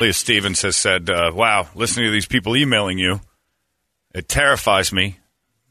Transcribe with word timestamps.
Leah 0.00 0.12
Stevens 0.12 0.62
has 0.62 0.76
said, 0.76 1.10
uh, 1.10 1.32
wow, 1.34 1.68
listening 1.74 2.06
to 2.06 2.12
these 2.12 2.26
people 2.26 2.56
emailing 2.56 2.98
you, 2.98 3.20
it 4.14 4.28
terrifies 4.28 4.92
me 4.92 5.18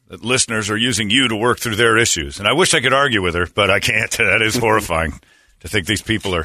that 0.08 0.24
listeners 0.24 0.70
are 0.70 0.76
using 0.76 1.10
you 1.10 1.28
to 1.28 1.36
work 1.36 1.58
through 1.58 1.76
their 1.76 1.96
issues. 1.96 2.38
And 2.38 2.46
I 2.46 2.52
wish 2.52 2.74
I 2.74 2.80
could 2.80 2.92
argue 2.92 3.22
with 3.22 3.34
her, 3.34 3.46
but 3.46 3.70
I 3.70 3.80
can't. 3.80 4.10
That 4.18 4.42
is 4.42 4.56
horrifying 4.56 5.20
to 5.60 5.68
think 5.68 5.86
these 5.86 6.02
people 6.02 6.34
are, 6.34 6.44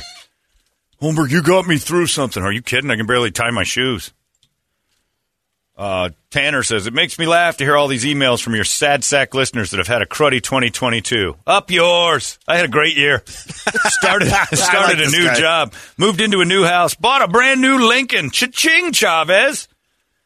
Holmberg, 1.01 1.31
you 1.31 1.41
got 1.43 1.67
me 1.67 1.77
through 1.77 2.07
something. 2.07 2.41
Are 2.41 2.51
you 2.51 2.61
kidding? 2.61 2.89
I 2.89 2.95
can 2.95 3.05
barely 3.05 3.31
tie 3.31 3.51
my 3.51 3.63
shoes. 3.63 4.13
Uh, 5.77 6.09
Tanner 6.31 6.63
says, 6.63 6.87
it 6.87 6.93
makes 6.93 7.19
me 7.19 7.27
laugh 7.27 7.57
to 7.57 7.63
hear 7.63 7.77
all 7.77 7.87
these 7.87 8.03
emails 8.03 8.41
from 8.41 8.55
your 8.55 8.63
sad 8.63 9.03
sack 9.03 9.35
listeners 9.35 9.69
that 9.69 9.77
have 9.77 9.87
had 9.87 10.01
a 10.01 10.07
cruddy 10.07 10.41
2022. 10.41 11.35
Up 11.45 11.69
yours. 11.69 12.39
I 12.47 12.55
had 12.55 12.65
a 12.65 12.69
great 12.69 12.97
year. 12.97 13.21
started 13.27 14.27
started 14.53 14.97
like 14.99 15.07
a 15.07 15.11
new 15.11 15.25
guy. 15.25 15.39
job, 15.39 15.73
moved 15.97 16.19
into 16.19 16.41
a 16.41 16.45
new 16.45 16.63
house, 16.63 16.95
bought 16.95 17.21
a 17.21 17.27
brand 17.27 17.61
new 17.61 17.87
Lincoln. 17.87 18.31
Cha-ching, 18.31 18.91
Chavez. 18.91 19.67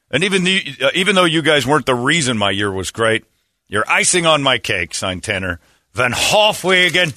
And 0.10 0.24
even 0.24 0.46
the, 0.46 0.64
uh, 0.82 0.90
even 0.94 1.16
though 1.16 1.26
you 1.26 1.42
guys 1.42 1.68
weren't 1.68 1.86
the 1.86 1.96
reason 1.96 2.38
my 2.38 2.52
year 2.52 2.72
was 2.72 2.92
great, 2.92 3.26
you're 3.68 3.90
icing 3.90 4.26
on 4.26 4.42
my 4.42 4.58
cake, 4.58 4.96
signed 4.96 5.24
Tanner 5.24 5.60
Van 5.94 6.12
Hofwegen. 6.14 7.14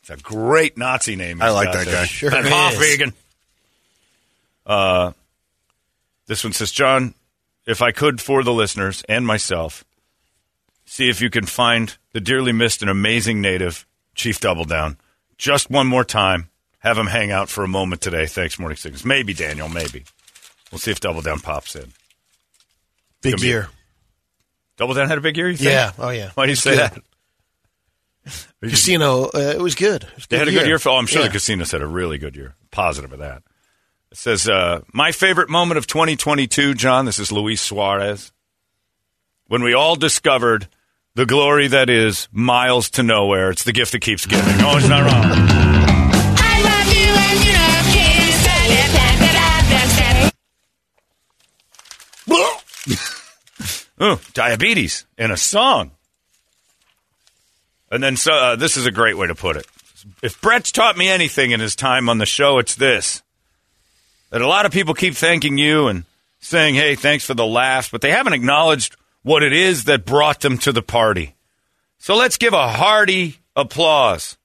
It's 0.00 0.10
a 0.10 0.16
great 0.22 0.76
Nazi 0.76 1.16
name. 1.16 1.40
I 1.40 1.50
like 1.50 1.72
that 1.72 1.86
there. 1.86 1.94
guy. 1.94 2.04
Sure 2.04 2.30
Van. 2.30 2.44
Hofwegen. 2.44 3.12
Uh, 4.66 5.12
this 6.28 6.44
one 6.44 6.52
says, 6.52 6.70
John, 6.70 7.14
if 7.66 7.82
I 7.82 7.90
could 7.90 8.20
for 8.20 8.44
the 8.44 8.52
listeners 8.52 9.02
and 9.08 9.26
myself, 9.26 9.84
see 10.86 11.08
if 11.08 11.20
you 11.20 11.28
can 11.30 11.44
find 11.46 11.96
the 12.12 12.20
dearly 12.20 12.52
missed 12.52 12.80
and 12.82 12.90
amazing 12.90 13.40
native 13.40 13.84
Chief 14.14 14.38
Double 14.38 14.64
Down. 14.64 14.96
Just 15.36 15.70
one 15.70 15.86
more 15.88 16.04
time. 16.04 16.50
Have 16.80 16.96
him 16.96 17.06
hang 17.08 17.32
out 17.32 17.48
for 17.48 17.64
a 17.64 17.68
moment 17.68 18.00
today. 18.00 18.26
Thanks, 18.26 18.58
Morning 18.58 18.76
Sickness. 18.76 19.04
Maybe, 19.04 19.34
Daniel, 19.34 19.68
maybe. 19.68 20.04
We'll 20.70 20.78
see 20.78 20.92
if 20.92 21.00
Double 21.00 21.22
Down 21.22 21.40
pops 21.40 21.74
in. 21.74 21.92
Big 23.20 23.40
year. 23.42 23.68
Double 24.76 24.94
Down 24.94 25.08
had 25.08 25.18
a 25.18 25.20
big 25.20 25.36
year, 25.36 25.48
you 25.50 25.56
think? 25.56 25.70
Yeah. 25.70 25.90
Oh, 25.98 26.10
yeah. 26.10 26.30
Why 26.34 26.46
do 26.46 26.52
you 26.52 26.56
say 26.56 26.76
good. 26.76 26.90
that? 26.90 27.02
Casino, 28.62 29.24
uh, 29.24 29.54
it 29.56 29.60
was 29.60 29.74
good. 29.74 30.02
It 30.04 30.14
was 30.14 30.26
They 30.28 30.38
had 30.38 30.48
a 30.48 30.52
good 30.52 30.66
year. 30.66 30.78
For, 30.78 30.90
oh, 30.90 30.96
I'm 30.96 31.06
sure 31.06 31.22
Yeah. 31.22 31.28
the 31.28 31.32
casinos 31.32 31.70
had 31.72 31.82
a 31.82 31.86
really 31.86 32.18
good 32.18 32.36
year. 32.36 32.54
Positive 32.70 33.12
of 33.12 33.18
that. 33.20 33.42
It 34.10 34.16
says, 34.16 34.48
uh, 34.48 34.80
my 34.92 35.12
favorite 35.12 35.50
moment 35.50 35.76
of 35.76 35.86
2022, 35.86 36.74
John, 36.74 37.04
this 37.04 37.18
is 37.18 37.30
Luis 37.30 37.60
Suarez, 37.60 38.32
when 39.48 39.62
we 39.62 39.74
all 39.74 39.96
discovered 39.96 40.66
the 41.14 41.26
glory 41.26 41.66
that 41.68 41.90
is 41.90 42.26
miles 42.32 42.88
to 42.90 43.02
nowhere. 43.02 43.50
It's 43.50 43.64
the 43.64 43.72
gift 43.72 43.92
that 43.92 44.00
keeps 44.00 44.24
giving. 44.24 44.64
Oh, 44.64 44.78
it's 44.78 44.88
not 44.88 45.02
wrong. 45.02 45.24
I 46.40 46.62
love 46.62 46.86
you 46.96 47.12
and 47.12 47.44
you 47.44 47.52
love 47.52 47.84
kids. 47.92 48.38
Ooh, 54.02 54.20
diabetes 54.32 55.04
in 55.18 55.30
a 55.30 55.36
song. 55.36 55.90
And 57.90 58.02
then 58.02 58.16
so, 58.16 58.32
uh, 58.32 58.56
this 58.56 58.76
is 58.76 58.86
a 58.86 58.92
great 58.92 59.18
way 59.18 59.26
to 59.26 59.34
put 59.34 59.56
it. 59.56 59.66
If 60.22 60.40
Brett's 60.40 60.72
taught 60.72 60.96
me 60.96 61.08
anything 61.08 61.50
in 61.50 61.60
his 61.60 61.74
time 61.74 62.08
on 62.08 62.18
the 62.18 62.26
show, 62.26 62.58
it's 62.58 62.76
this. 62.76 63.22
That 64.30 64.42
a 64.42 64.46
lot 64.46 64.66
of 64.66 64.72
people 64.72 64.94
keep 64.94 65.14
thanking 65.14 65.58
you 65.58 65.88
and 65.88 66.04
saying, 66.40 66.74
hey, 66.74 66.94
thanks 66.94 67.24
for 67.24 67.34
the 67.34 67.46
laughs, 67.46 67.88
but 67.88 68.00
they 68.00 68.10
haven't 68.10 68.34
acknowledged 68.34 68.96
what 69.22 69.42
it 69.42 69.52
is 69.52 69.84
that 69.84 70.04
brought 70.04 70.40
them 70.40 70.58
to 70.58 70.72
the 70.72 70.82
party. 70.82 71.34
So 71.98 72.14
let's 72.14 72.36
give 72.36 72.52
a 72.52 72.68
hearty 72.68 73.38
applause 73.56 74.36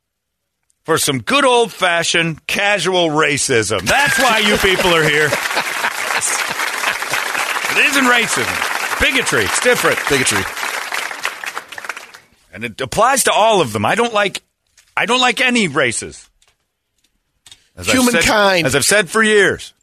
for 0.83 0.97
some 0.97 1.21
good 1.21 1.45
old 1.45 1.71
fashioned 1.71 2.45
casual 2.47 3.09
racism. 3.09 3.81
That's 3.81 4.19
why 4.19 4.39
you 4.39 4.57
people 4.57 4.93
are 4.93 5.03
here. 5.03 5.29
It 7.75 7.85
isn't 7.85 8.05
racism. 8.05 8.99
Bigotry. 8.99 9.45
It's 9.45 9.59
different. 9.61 9.97
Bigotry. 10.09 10.43
And 12.53 12.63
it 12.63 12.81
applies 12.81 13.23
to 13.23 13.31
all 13.31 13.61
of 13.61 13.73
them. 13.73 13.85
I 13.85 13.95
don't 13.95 14.13
like 14.13 14.41
I 14.95 15.05
don't 15.07 15.21
like 15.21 15.41
any 15.41 15.67
races. 15.67 16.29
As 17.75 17.89
I've 17.89 17.95
said- 17.95 18.03
Humankind. 18.03 18.67
as 18.67 18.75
I've 18.75 18.85
said 18.85 19.09
for 19.09 19.23
years. 19.23 19.73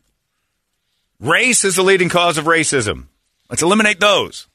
Race 1.18 1.64
is 1.64 1.76
the 1.76 1.82
leading 1.82 2.08
cause 2.08 2.38
of 2.38 2.46
racism. 2.46 3.06
Let's 3.48 3.62
eliminate 3.62 4.00
those. 4.00 4.46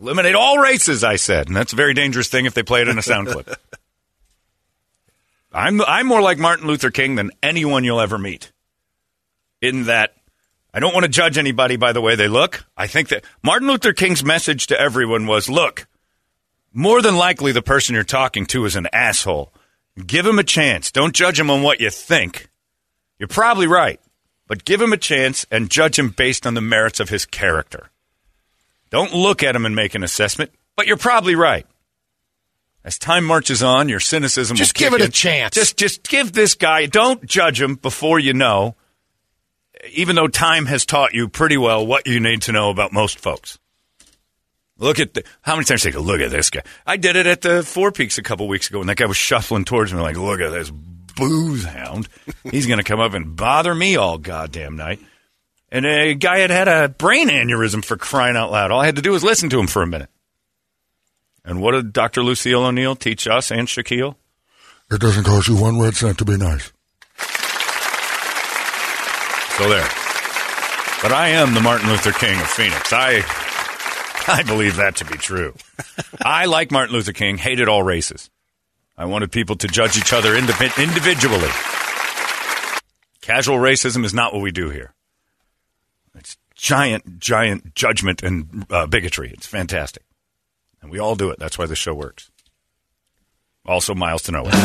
Eliminate 0.00 0.34
all 0.34 0.58
races, 0.58 1.04
I 1.04 1.16
said. 1.16 1.46
And 1.46 1.56
that's 1.56 1.72
a 1.72 1.76
very 1.76 1.94
dangerous 1.94 2.28
thing 2.28 2.44
if 2.44 2.54
they 2.54 2.62
play 2.62 2.82
it 2.82 2.88
in 2.88 2.98
a 2.98 3.02
sound 3.02 3.28
clip. 3.28 3.48
I'm 5.52 5.80
I'm 5.82 6.06
more 6.06 6.20
like 6.20 6.38
Martin 6.38 6.66
Luther 6.66 6.90
King 6.90 7.14
than 7.14 7.30
anyone 7.42 7.82
you'll 7.84 8.00
ever 8.00 8.18
meet. 8.18 8.52
In 9.62 9.84
that 9.84 10.14
I 10.74 10.80
don't 10.80 10.92
want 10.92 11.04
to 11.04 11.10
judge 11.10 11.38
anybody 11.38 11.76
by 11.76 11.92
the 11.92 12.02
way 12.02 12.14
they 12.14 12.28
look. 12.28 12.66
I 12.76 12.86
think 12.86 13.08
that 13.08 13.24
Martin 13.42 13.68
Luther 13.68 13.94
King's 13.94 14.22
message 14.22 14.66
to 14.66 14.78
everyone 14.78 15.26
was 15.26 15.48
look, 15.48 15.86
more 16.74 17.00
than 17.00 17.16
likely 17.16 17.52
the 17.52 17.62
person 17.62 17.94
you're 17.94 18.04
talking 18.04 18.44
to 18.46 18.66
is 18.66 18.76
an 18.76 18.86
asshole. 18.92 19.50
Give 20.04 20.26
him 20.26 20.38
a 20.38 20.44
chance. 20.44 20.92
Don't 20.92 21.14
judge 21.14 21.40
him 21.40 21.50
on 21.50 21.62
what 21.62 21.80
you 21.80 21.90
think. 21.90 22.48
You're 23.18 23.28
probably 23.28 23.66
right, 23.66 24.00
but 24.46 24.64
give 24.64 24.80
him 24.80 24.92
a 24.92 24.98
chance 24.98 25.46
and 25.50 25.70
judge 25.70 25.98
him 25.98 26.10
based 26.10 26.46
on 26.46 26.54
the 26.54 26.60
merits 26.60 27.00
of 27.00 27.08
his 27.08 27.24
character. 27.24 27.90
Don't 28.90 29.14
look 29.14 29.42
at 29.42 29.56
him 29.56 29.64
and 29.64 29.74
make 29.74 29.94
an 29.94 30.02
assessment, 30.02 30.52
but 30.76 30.86
you're 30.86 30.96
probably 30.96 31.34
right. 31.34 31.66
As 32.84 32.98
time 32.98 33.24
marches 33.24 33.64
on, 33.64 33.88
your 33.88 33.98
cynicism 33.98 34.56
Just 34.56 34.74
give 34.74 34.92
it 34.92 35.00
a 35.00 35.08
chance. 35.08 35.54
Just 35.54 35.76
just 35.76 36.08
give 36.08 36.32
this 36.32 36.54
guy 36.54 36.86
don't 36.86 37.26
judge 37.26 37.60
him 37.60 37.74
before 37.74 38.20
you 38.20 38.32
know. 38.32 38.76
Even 39.90 40.14
though 40.14 40.28
time 40.28 40.66
has 40.66 40.86
taught 40.86 41.12
you 41.12 41.28
pretty 41.28 41.56
well 41.56 41.84
what 41.84 42.06
you 42.06 42.20
need 42.20 42.42
to 42.42 42.52
know 42.52 42.70
about 42.70 42.92
most 42.92 43.18
folks. 43.18 43.58
Look 44.78 45.00
at 45.00 45.14
the, 45.14 45.24
how 45.40 45.54
many 45.54 45.64
times 45.64 45.86
I 45.86 45.90
go, 45.90 46.00
look 46.00 46.20
at 46.20 46.30
this 46.30 46.50
guy. 46.50 46.62
I 46.86 46.96
did 46.98 47.16
it 47.16 47.26
at 47.26 47.40
the 47.40 47.62
Four 47.62 47.92
Peaks 47.92 48.18
a 48.18 48.22
couple 48.22 48.46
weeks 48.46 48.68
ago 48.68 48.78
when 48.78 48.88
that 48.88 48.96
guy 48.96 49.06
was 49.06 49.16
shuffling 49.16 49.64
towards 49.64 49.92
me 49.92 50.00
like, 50.00 50.16
look 50.16 50.40
at 50.40 50.50
this 50.50 50.70
booze 50.70 51.64
hound. 51.64 52.08
He's 52.44 52.66
going 52.66 52.78
to 52.78 52.84
come 52.84 53.00
up 53.00 53.14
and 53.14 53.36
bother 53.36 53.74
me 53.74 53.96
all 53.96 54.18
goddamn 54.18 54.76
night. 54.76 55.00
And 55.72 55.86
a 55.86 56.14
guy 56.14 56.38
had 56.38 56.50
had 56.50 56.68
a 56.68 56.88
brain 56.88 57.28
aneurysm 57.28 57.84
for 57.84 57.96
crying 57.96 58.36
out 58.36 58.52
loud. 58.52 58.70
All 58.70 58.80
I 58.80 58.86
had 58.86 58.96
to 58.96 59.02
do 59.02 59.12
was 59.12 59.24
listen 59.24 59.48
to 59.50 59.58
him 59.58 59.66
for 59.66 59.82
a 59.82 59.86
minute. 59.86 60.10
And 61.44 61.60
what 61.60 61.72
did 61.72 61.92
Dr. 61.92 62.22
Lucille 62.22 62.64
O'Neal 62.64 62.96
teach 62.96 63.26
us 63.26 63.50
and 63.50 63.66
Shaquille? 63.68 64.16
It 64.90 65.00
doesn't 65.00 65.24
cost 65.24 65.48
you 65.48 65.56
one 65.56 65.80
red 65.80 65.96
cent 65.96 66.18
to 66.18 66.24
be 66.24 66.36
nice. 66.36 66.72
So 69.56 69.68
there. 69.68 69.88
But 71.02 71.12
I 71.12 71.28
am 71.30 71.54
the 71.54 71.60
Martin 71.60 71.88
Luther 71.88 72.12
King 72.12 72.38
of 72.40 72.46
Phoenix. 72.46 72.92
I 72.92 73.22
I 74.28 74.42
believe 74.46 74.76
that 74.76 74.96
to 74.96 75.04
be 75.04 75.16
true. 75.16 75.54
I 76.24 76.46
like 76.46 76.70
Martin 76.70 76.94
Luther 76.94 77.12
King, 77.12 77.38
hated 77.38 77.68
all 77.68 77.82
races. 77.82 78.30
I 78.96 79.04
wanted 79.04 79.30
people 79.30 79.56
to 79.56 79.68
judge 79.68 79.96
each 79.96 80.12
other 80.12 80.34
indivi- 80.34 80.82
individually. 80.82 81.48
Casual 83.20 83.58
racism 83.58 84.04
is 84.04 84.14
not 84.14 84.32
what 84.32 84.42
we 84.42 84.52
do 84.52 84.70
here. 84.70 84.94
Let's 86.14 86.36
giant, 86.54 87.18
giant 87.18 87.74
judgment 87.74 88.22
and 88.22 88.64
uh, 88.70 88.86
bigotry. 88.86 89.30
It's 89.32 89.46
fantastic. 89.46 90.02
And 90.80 90.90
we 90.90 90.98
all 90.98 91.16
do 91.16 91.30
it. 91.30 91.38
That's 91.38 91.58
why 91.58 91.66
the 91.66 91.76
show 91.76 91.94
works. 91.94 92.30
Also, 93.66 93.94
miles 93.94 94.22
to 94.22 94.32
nowhere. 94.32 94.52
I 94.54 94.58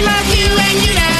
love 0.00 0.38
you 0.38 0.58
and 0.58 0.86
you 0.86 0.94
love 0.94 1.17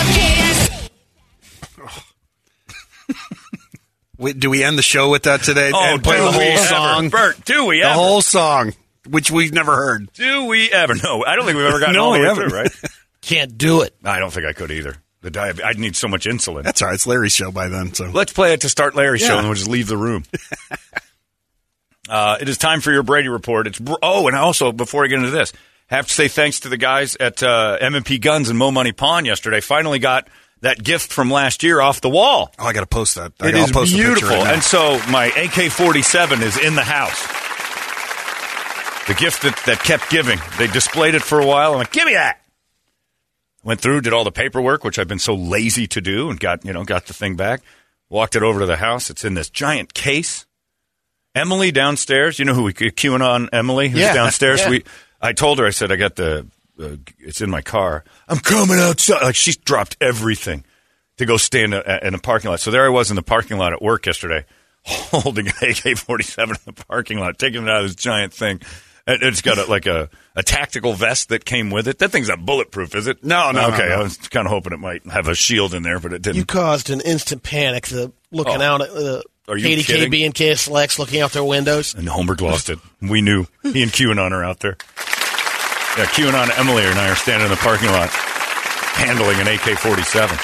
Wait, 4.19 4.39
do 4.41 4.51
we 4.51 4.65
end 4.65 4.77
the 4.77 4.83
show 4.83 5.11
with 5.11 5.23
that 5.23 5.43
today? 5.43 5.71
Oh, 5.73 5.95
and 5.95 6.03
play 6.03 6.17
the 6.19 6.31
whole 6.33 6.39
we 6.41 6.47
ever? 6.49 6.65
song? 6.67 7.09
Bert, 7.09 7.45
do 7.45 7.67
we 7.67 7.83
Ever? 7.83 7.91
The 7.95 7.95
whole 7.95 8.21
song, 8.21 8.73
which 9.09 9.31
we've 9.31 9.53
never 9.53 9.77
heard. 9.77 10.13
do 10.13 10.45
we 10.47 10.71
ever? 10.73 10.95
No, 10.97 11.25
I 11.25 11.37
don't 11.37 11.45
think 11.47 11.57
we've 11.57 11.67
ever 11.67 11.79
gotten 11.79 11.95
No, 11.97 12.05
all 12.07 12.13
the 12.15 12.19
we 12.21 12.27
way 12.29 12.35
through, 12.35 12.49
right? 12.49 12.71
Can't 13.23 13.57
do 13.57 13.83
it. 13.83 13.95
I 14.05 14.19
don't 14.19 14.33
think 14.33 14.47
I 14.47 14.53
could 14.53 14.71
either. 14.73 14.97
The 15.21 15.31
diabetes. 15.31 15.65
I'd 15.65 15.79
need 15.79 15.97
so 15.97 16.09
much 16.09 16.27
insulin. 16.27 16.63
That's 16.65 16.83
all 16.83 16.89
right. 16.89 16.95
It's 16.95 17.07
Larry's 17.07 17.33
show 17.33 17.51
by 17.51 17.69
then. 17.69 17.93
So 17.95 18.07
Let's 18.07 18.33
play 18.33 18.53
it 18.53 18.61
to 18.63 18.69
start 18.69 18.95
Larry's 18.95 19.21
show, 19.23 19.37
and 19.39 19.47
we'll 19.47 19.55
just 19.57 19.69
leave 19.69 19.87
the 19.89 19.97
room. 19.97 20.25
uh, 22.09 22.39
it 22.41 22.49
is 22.49 22.59
time 22.59 22.81
for 22.81 22.93
your 22.93 23.03
Brady 23.03 23.29
report. 23.29 23.67
It's 23.67 23.79
br- 23.79 23.95
oh, 24.03 24.27
and 24.29 24.37
also 24.37 24.73
before 24.73 25.05
I 25.05 25.09
get 25.09 25.19
into 25.19 25.31
this, 25.31 25.53
have 25.89 26.07
to 26.07 26.15
say 26.15 26.29
thanks 26.29 26.61
to 26.61 26.69
the 26.69 26.77
guys 26.77 27.17
at 27.17 27.43
uh, 27.43 27.79
M&P 27.81 28.19
Guns 28.19 28.49
and 28.49 28.59
Mo 28.59 28.71
Money 28.71 28.93
Pawn 28.93 29.25
yesterday. 29.25 29.61
Finally 29.61 29.99
got 29.99 30.29
that 30.61 30.83
gift 30.83 31.13
from 31.13 31.31
last 31.31 31.63
year 31.63 31.81
off 31.81 32.01
the 32.01 32.09
wall. 32.09 32.53
oh, 32.59 32.67
I 32.67 32.73
got 32.73 32.81
to 32.81 32.87
post 32.87 33.15
that. 33.15 33.33
I, 33.41 33.49
It 33.49 33.55
is 33.55 33.71
post 33.71 33.95
beautiful, 33.95 34.29
right 34.29 34.55
and 34.55 34.63
so 34.63 35.01
my 35.11 35.27
AK-47 35.27 36.43
is 36.43 36.57
in 36.59 36.75
the 36.75 36.85
house. 36.85 37.27
The 39.07 39.15
gift 39.15 39.43
that, 39.43 39.57
that 39.67 39.79
kept 39.83 40.11
giving. 40.11 40.39
They 40.59 40.67
displayed 40.67 41.15
it 41.15 41.23
for 41.23 41.41
a 41.41 41.47
while. 41.47 41.73
I'm 41.73 41.79
like, 41.79 41.93
give 41.93 42.05
me 42.05 42.13
that. 42.13 42.41
Went 43.65 43.81
through, 43.81 44.03
did 44.03 44.13
all 44.13 44.25
the 44.25 44.31
paperwork, 44.33 44.85
which 44.85 44.99
I've 44.99 45.09
been 45.09 45.19
so 45.19 45.35
lazy 45.35 45.87
to 45.89 46.01
do, 46.01 46.31
and 46.31 46.39
got 46.39 46.65
you 46.65 46.73
know 46.73 46.85
got 46.85 47.07
the 47.07 47.15
thing 47.15 47.35
back. 47.37 47.63
Walked 48.09 48.37
it 48.37 48.43
over 48.43 48.61
to 48.61 48.67
the 48.67 48.77
house. 48.77 49.11
It's 49.11 49.25
in 49.25 49.35
this 49.35 49.51
giant 49.51 49.95
case. 49.95 50.47
Emily 51.35 51.71
downstairs. 51.73 52.39
You 52.39 52.45
know 52.45 52.55
who 52.55 52.63
we 52.65 52.73
QAnon 52.73 53.49
Emily 53.53 53.89
who's 53.89 54.01
Yeah, 54.01 54.15
downstairs. 54.15 54.61
yeah. 54.65 54.71
We 54.71 54.85
I 55.21 55.33
told 55.33 55.59
her 55.59 55.67
I 55.67 55.71
said 55.71 55.91
I 55.93 55.97
got 55.97 56.17
the 56.17 56.47
uh, 56.81 56.97
it's 57.19 57.41
in 57.41 57.51
my 57.51 57.63
car. 57.63 58.05
I'm 58.29 58.39
coming 58.39 58.79
outside. 58.79 59.23
Like 59.23 59.37
she's 59.37 59.57
dropped 59.57 59.97
everything 60.01 60.65
to 61.17 61.27
go 61.27 61.37
stand 61.37 61.75
a, 61.75 62.07
in 62.07 62.15
a 62.15 62.19
parking 62.19 62.51
lot. 62.51 62.61
So 62.61 62.71
there 62.71 62.85
I 62.85 62.89
was 62.91 63.11
in 63.11 63.17
the 63.17 63.23
parking 63.23 63.59
lot 63.59 63.73
at 63.73 63.83
work 63.83 64.07
yesterday, 64.07 64.45
holding 64.85 65.49
an 65.49 65.53
AK-47 65.61 66.49
in 66.51 66.57
the 66.67 66.85
parking 66.85 67.19
lot, 67.19 67.39
taking 67.39 67.63
it 67.65 67.69
out 67.69 67.79
of 67.81 67.83
this 67.85 67.95
giant 67.97 68.33
thing. 68.33 68.61
It's 69.11 69.41
got 69.41 69.57
a, 69.57 69.65
like 69.65 69.87
a, 69.87 70.11
a 70.37 70.43
tactical 70.43 70.93
vest 70.93 71.31
that 71.31 71.47
came 71.47 71.71
with 71.71 71.89
it. 71.89 71.99
That 71.99 72.11
thing's 72.11 72.29
not 72.29 72.45
bulletproof, 72.45 72.95
is 72.95 73.07
it? 73.07 73.25
No, 73.25 73.51
no, 73.53 73.69
no, 73.69 73.75
Okay, 73.75 73.89
no. 73.89 73.95
I 73.95 74.03
was 74.03 74.19
kind 74.19 74.47
of 74.47 74.51
hoping 74.53 74.75
it 74.75 74.79
might 74.81 75.07
have 75.07 75.29
a 75.29 75.35
shield 75.35 75.73
in 75.73 75.83
there, 75.83 75.99
but 75.99 76.13
it 76.13 76.21
didn't. 76.21 76.37
You 76.37 76.45
caused 76.45 76.91
an 76.91 77.01
instant 77.01 77.43
panic. 77.43 77.87
The 77.87 78.13
looking 78.31 78.61
Oh. 78.61 78.75
out 78.75 78.83
at 78.83 78.91
the 78.93 79.25
Are 79.49 79.57
you? 79.57 79.67
KDKB 79.79 80.27
and 80.27 80.35
KSLX 80.35 80.99
looking 80.99 81.23
out 81.23 81.33
their 81.33 81.43
windows. 81.43 81.95
and 81.95 82.07
Holmberg 82.07 82.43
lost 82.43 82.69
it. 82.69 82.79
We 83.01 83.23
knew 83.23 83.47
he 83.63 83.83
and 83.83 83.91
QAnon 83.91 84.31
are 84.33 84.45
out 84.45 84.61
there. 84.61 84.77
Yeah, 85.97 86.05
QAnon 86.07 86.59
Emily 86.59 86.85
and 86.85 86.99
I 86.99 87.11
are 87.11 87.17
standing 87.17 87.47
in 87.47 87.51
the 87.51 87.57
parking 87.57 87.89
lot 87.89 88.11
handling 88.11 89.39
an 89.41 89.47
AK 89.47 89.79
47. 89.79 90.37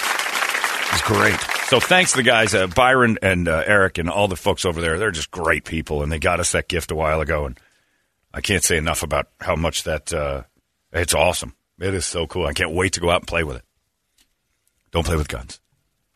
It's 0.92 1.02
great. 1.02 1.38
So 1.66 1.80
thanks 1.80 2.12
to 2.12 2.18
the 2.18 2.22
guys, 2.22 2.54
uh, 2.54 2.68
Byron 2.68 3.18
and 3.20 3.48
uh, 3.48 3.62
Eric 3.66 3.98
and 3.98 4.08
all 4.08 4.28
the 4.28 4.36
folks 4.36 4.64
over 4.64 4.80
there. 4.80 4.98
They're 4.98 5.10
just 5.10 5.30
great 5.30 5.64
people, 5.64 6.02
and 6.02 6.12
they 6.12 6.18
got 6.18 6.38
us 6.38 6.52
that 6.52 6.68
gift 6.68 6.90
a 6.92 6.94
while 6.94 7.20
ago. 7.20 7.46
And 7.46 7.58
I 8.32 8.40
can't 8.40 8.62
say 8.62 8.76
enough 8.76 9.02
about 9.02 9.28
how 9.40 9.56
much 9.56 9.84
that 9.84 10.12
uh, 10.12 10.42
it's 10.92 11.14
awesome. 11.14 11.54
It 11.80 11.94
is 11.94 12.04
so 12.04 12.26
cool. 12.26 12.46
I 12.46 12.52
can't 12.52 12.72
wait 12.72 12.92
to 12.92 13.00
go 13.00 13.10
out 13.10 13.22
and 13.22 13.26
play 13.26 13.42
with 13.42 13.56
it. 13.56 13.64
Don't 14.92 15.06
play 15.06 15.16
with 15.16 15.28
guns. 15.28 15.60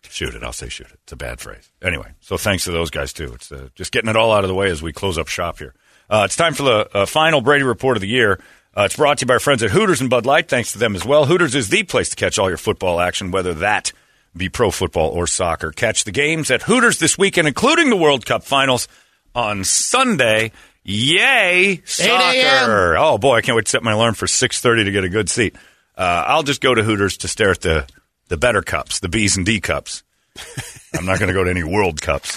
Shoot 0.09 0.35
it. 0.35 0.43
I'll 0.43 0.53
say 0.53 0.69
shoot 0.69 0.87
it. 0.87 0.99
It's 1.03 1.13
a 1.13 1.17
bad 1.17 1.41
phrase. 1.41 1.71
Anyway, 1.83 2.13
so 2.21 2.37
thanks 2.37 2.65
to 2.65 2.71
those 2.71 2.91
guys 2.91 3.13
too. 3.13 3.33
It's 3.35 3.51
uh, 3.51 3.69
just 3.75 3.93
getting 3.93 4.09
it 4.09 4.17
all 4.17 4.33
out 4.33 4.45
of 4.45 4.49
the 4.49 4.55
way 4.55 4.71
as 4.71 4.81
we 4.81 4.93
close 4.93 5.19
up 5.19 5.29
shop 5.29 5.59
here. 5.59 5.75
Uh, 6.09 6.23
it's 6.25 6.37
time 6.37 6.55
for 6.55 6.63
the 6.63 6.97
uh, 6.97 7.07
final 7.07 7.41
Brady 7.41 7.65
report 7.65 7.97
of 7.97 8.01
the 8.01 8.09
year. 8.09 8.41
Uh, 8.79 8.85
it's 8.85 8.95
brought 8.95 9.19
to 9.19 9.23
you 9.23 9.27
by 9.27 9.35
our 9.35 9.41
friends 9.41 9.61
at 9.65 9.71
Hooters 9.71 10.01
and 10.01 10.09
Bud 10.09 10.25
Light. 10.25 10.49
Thanks 10.49 10.71
to 10.71 10.79
them 10.79 10.95
as 10.95 11.05
well. 11.05 11.25
Hooters 11.25 11.57
is 11.57 11.69
the 11.69 11.83
place 11.83 12.11
to 12.11 12.17
catch 12.17 12.39
all 12.39 12.49
your 12.49 12.57
football 12.57 13.01
action, 13.01 13.33
whether 13.33 13.53
that 13.55 13.91
be 14.37 14.49
pro 14.49 14.71
football 14.71 15.11
or 15.11 15.27
soccer. 15.27 15.73
Catch 15.73 16.05
the 16.05 16.13
games 16.13 16.49
at 16.49 16.63
Hooters 16.63 17.01
this 17.01 17.19
weekend, 17.19 17.49
including 17.49 17.91
the 17.91 17.97
World 17.97 18.25
Cup 18.25 18.45
finals 18.45 18.87
on 19.35 19.65
Sunday. 19.65 20.53
Yay, 20.85 21.83
soccer! 21.87 22.97
Oh 22.97 23.19
boy, 23.19 23.39
I 23.39 23.41
can't 23.41 23.57
wait 23.57 23.65
to 23.65 23.71
set 23.71 23.83
my 23.83 23.91
alarm 23.91 24.15
for 24.15 24.29
six 24.29 24.61
thirty 24.61 24.85
to 24.85 24.93
get 24.93 25.03
a 25.03 25.09
good 25.09 25.29
seat. 25.29 25.57
Uh, 25.97 26.23
I'll 26.29 26.45
just 26.45 26.61
go 26.61 26.73
to 26.73 26.85
Hooters 26.85 27.17
to 27.17 27.29
stare 27.29 27.51
at 27.51 27.63
the 27.63 27.85
the 28.29 28.37
better 28.37 28.63
cups, 28.63 29.01
the 29.01 29.09
B's 29.09 29.37
and 29.37 29.45
D 29.45 29.61
cups. 29.61 30.05
I'm 30.95 31.05
not 31.05 31.19
going 31.19 31.27
to 31.27 31.35
go 31.35 31.43
to 31.43 31.51
any 31.51 31.65
World 31.65 32.01
Cups. 32.01 32.37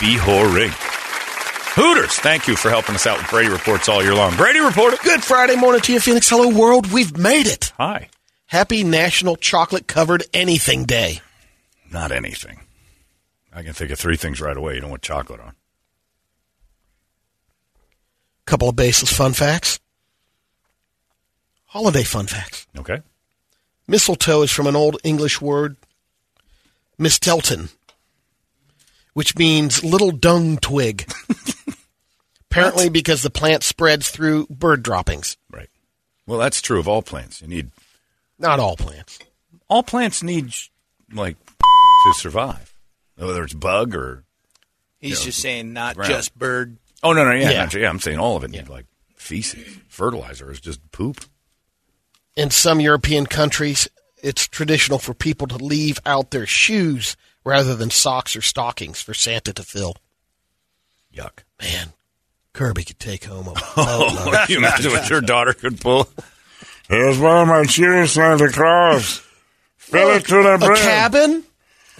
Be 0.00 0.16
whoring. 0.16 0.93
Hooters, 1.76 2.14
thank 2.20 2.46
you 2.46 2.54
for 2.54 2.70
helping 2.70 2.94
us 2.94 3.04
out 3.04 3.18
with 3.18 3.28
Brady 3.30 3.48
reports 3.48 3.88
all 3.88 4.00
year 4.00 4.14
long. 4.14 4.36
Brady 4.36 4.60
reporter. 4.60 4.96
Good 5.02 5.24
Friday 5.24 5.56
morning 5.56 5.80
to 5.80 5.92
you, 5.92 5.98
Phoenix. 5.98 6.28
Hello, 6.28 6.48
world. 6.56 6.92
We've 6.92 7.18
made 7.18 7.48
it. 7.48 7.72
Hi. 7.78 8.10
Happy 8.46 8.84
National 8.84 9.34
Chocolate 9.34 9.88
Covered 9.88 10.22
Anything 10.32 10.84
Day. 10.84 11.20
Not 11.90 12.12
anything. 12.12 12.60
I 13.52 13.64
can 13.64 13.72
think 13.72 13.90
of 13.90 13.98
three 13.98 14.16
things 14.16 14.40
right 14.40 14.56
away. 14.56 14.76
You 14.76 14.82
don't 14.82 14.90
want 14.90 15.02
chocolate 15.02 15.40
on. 15.40 15.54
Couple 18.46 18.68
of 18.68 18.76
baseless 18.76 19.12
fun 19.12 19.32
facts. 19.32 19.80
Holiday 21.66 22.04
fun 22.04 22.28
facts. 22.28 22.68
Okay. 22.78 23.00
Mistletoe 23.88 24.42
is 24.42 24.52
from 24.52 24.68
an 24.68 24.76
old 24.76 24.98
English 25.02 25.40
word, 25.40 25.76
mistelton, 27.00 27.74
which 29.14 29.36
means 29.36 29.82
little 29.82 30.12
dung 30.12 30.56
twig. 30.58 31.10
Apparently, 32.54 32.88
because 32.88 33.22
the 33.22 33.30
plant 33.30 33.62
spreads 33.64 34.10
through 34.10 34.46
bird 34.48 34.82
droppings. 34.82 35.36
Right. 35.50 35.68
Well, 36.26 36.38
that's 36.38 36.62
true 36.62 36.78
of 36.78 36.86
all 36.88 37.02
plants. 37.02 37.42
You 37.42 37.48
need 37.48 37.70
Not 38.38 38.60
all 38.60 38.76
plants. 38.76 39.18
all 39.68 39.82
plants 39.82 40.22
need 40.22 40.52
like 41.12 41.36
to 41.58 42.14
survive, 42.14 42.74
whether 43.16 43.42
it's 43.42 43.54
bug 43.54 43.94
or 43.94 44.24
He's 45.00 45.20
just 45.22 45.40
saying 45.40 45.72
not 45.72 45.96
Ground. 45.96 46.10
just 46.10 46.38
bird. 46.38 46.76
oh 47.02 47.12
no 47.12 47.24
no 47.24 47.32
yeah 47.32 47.50
Yeah. 47.50 47.64
not- 47.64 47.74
yeah 47.74 47.88
I'm 47.90 48.00
saying 48.00 48.18
all 48.18 48.36
of 48.36 48.44
it 48.44 48.50
need 48.50 48.68
like 48.68 48.86
feces. 49.16 49.66
Fertilizer 49.88 50.50
is 50.50 50.60
just 50.60 50.80
poop. 50.92 51.24
In 52.36 52.50
some 52.50 52.80
European 52.80 53.26
countries, 53.26 53.86
it's 54.22 54.46
traditional 54.48 54.98
for 54.98 55.12
people 55.12 55.46
to 55.48 55.56
leave 55.56 55.98
out 56.06 56.30
their 56.30 56.46
shoes 56.46 57.16
rather 57.44 57.74
than 57.76 57.90
socks 57.90 58.34
or 58.34 58.40
stockings 58.42 59.00
for 59.02 59.12
Santa 59.12 59.52
to 59.52 59.62
fill. 59.62 59.96
Yuck. 61.14 61.40
Man, 61.60 61.92
Kirby 62.54 62.84
could 62.84 62.98
take 62.98 63.24
home 63.24 63.48
a 63.48 63.52
Oh, 63.76 64.14
boatload. 64.14 64.34
can 64.34 64.46
you 64.48 64.56
imagine 64.58 64.92
what 64.92 65.10
your 65.10 65.20
daughter 65.20 65.52
could 65.52 65.80
pull? 65.80 66.08
Here's 66.88 67.18
one 67.18 67.42
of 67.42 67.48
my 67.48 67.64
shoes, 67.64 68.12
Santa 68.12 68.48
Claus. 68.50 69.20
Fill 69.76 70.10
it 70.12 70.24
to 70.26 70.36
the 70.36 70.56
brim. 70.58 70.62
a 70.62 70.66
brim. 70.66 70.76
cabin? 70.76 71.44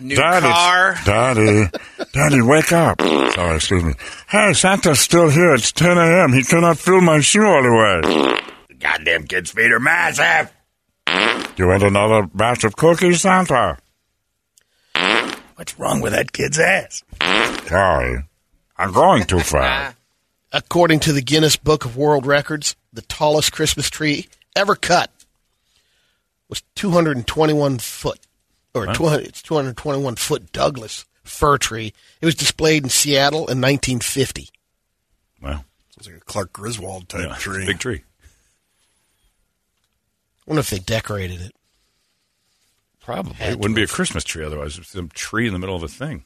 New 0.01 0.17
Daddy, 0.17 0.47
car. 0.47 0.97
Daddy, 1.05 1.69
Daddy, 2.13 2.41
wake 2.43 2.73
up. 2.73 3.01
Sorry, 3.01 3.57
excuse 3.57 3.85
me. 3.85 3.95
Hey, 4.29 4.53
Santa's 4.53 4.99
still 5.01 5.29
here. 5.31 5.55
It's 5.55 5.71
10 5.73 5.99
a.m. 5.99 6.33
He 6.33 6.43
cannot 6.43 6.79
fill 6.79 7.01
my 7.01 7.21
shoe 7.21 7.45
all 7.45 7.63
the 7.63 8.41
way. 8.73 8.77
Goddamn 8.79 9.27
kids' 9.29 9.51
feet 9.53 9.71
are 9.71 9.79
massive. 9.81 10.53
You 11.57 11.67
want 11.69 11.83
another 11.85 12.27
batch 12.35 12.65
of 12.65 12.75
cookies, 12.77 13.21
Santa? 13.23 13.77
What's 15.57 15.79
wrong 15.79 16.01
with 16.01 16.13
that 16.13 16.33
kid's 16.33 16.59
ass? 16.59 17.05
Sorry. 17.69 18.25
I'm 18.77 18.93
going 18.93 19.25
too 19.25 19.41
far. 19.41 19.95
According 20.55 21.01
to 21.01 21.13
the 21.13 21.21
Guinness 21.21 21.57
Book 21.57 21.85
of 21.85 21.97
World 21.97 22.27
Records, 22.27 22.77
the 22.93 23.03
tallest 23.03 23.51
Christmas 23.51 23.91
tree 23.91 24.29
ever 24.55 24.77
cut 24.77 25.11
was 26.49 26.63
221 26.77 27.79
foot, 27.79 28.21
or 28.73 28.87
200, 28.87 29.27
it's 29.27 29.43
221 29.43 30.15
foot 30.15 30.53
Douglas 30.53 31.07
fir 31.25 31.59
tree. 31.59 31.93
It 32.21 32.25
was 32.25 32.37
displayed 32.37 32.85
in 32.85 32.89
Seattle 32.89 33.41
in 33.41 33.61
1950. 33.61 34.49
Wow, 35.43 35.65
It's 35.97 36.07
like 36.07 36.19
a 36.19 36.21
Clark 36.21 36.53
Griswold 36.53 37.09
type 37.09 37.27
yeah, 37.31 37.35
tree. 37.35 37.67
big 37.67 37.81
tree. 37.81 38.05
I 40.39 40.43
wonder 40.47 40.61
if 40.61 40.71
they 40.71 40.79
decorated 40.79 41.41
it. 41.41 41.53
Probably 43.03 43.35
Had 43.35 43.55
it 43.55 43.59
wouldn't 43.59 43.75
be 43.75 43.83
a. 43.83 43.89
Christmas 43.89 44.23
tree 44.23 44.45
otherwise. 44.45 44.79
It's 44.79 44.95
a 44.95 45.03
tree 45.09 45.49
in 45.49 45.53
the 45.53 45.59
middle 45.59 45.75
of 45.75 45.83
a 45.83 45.89
thing. 45.89 46.23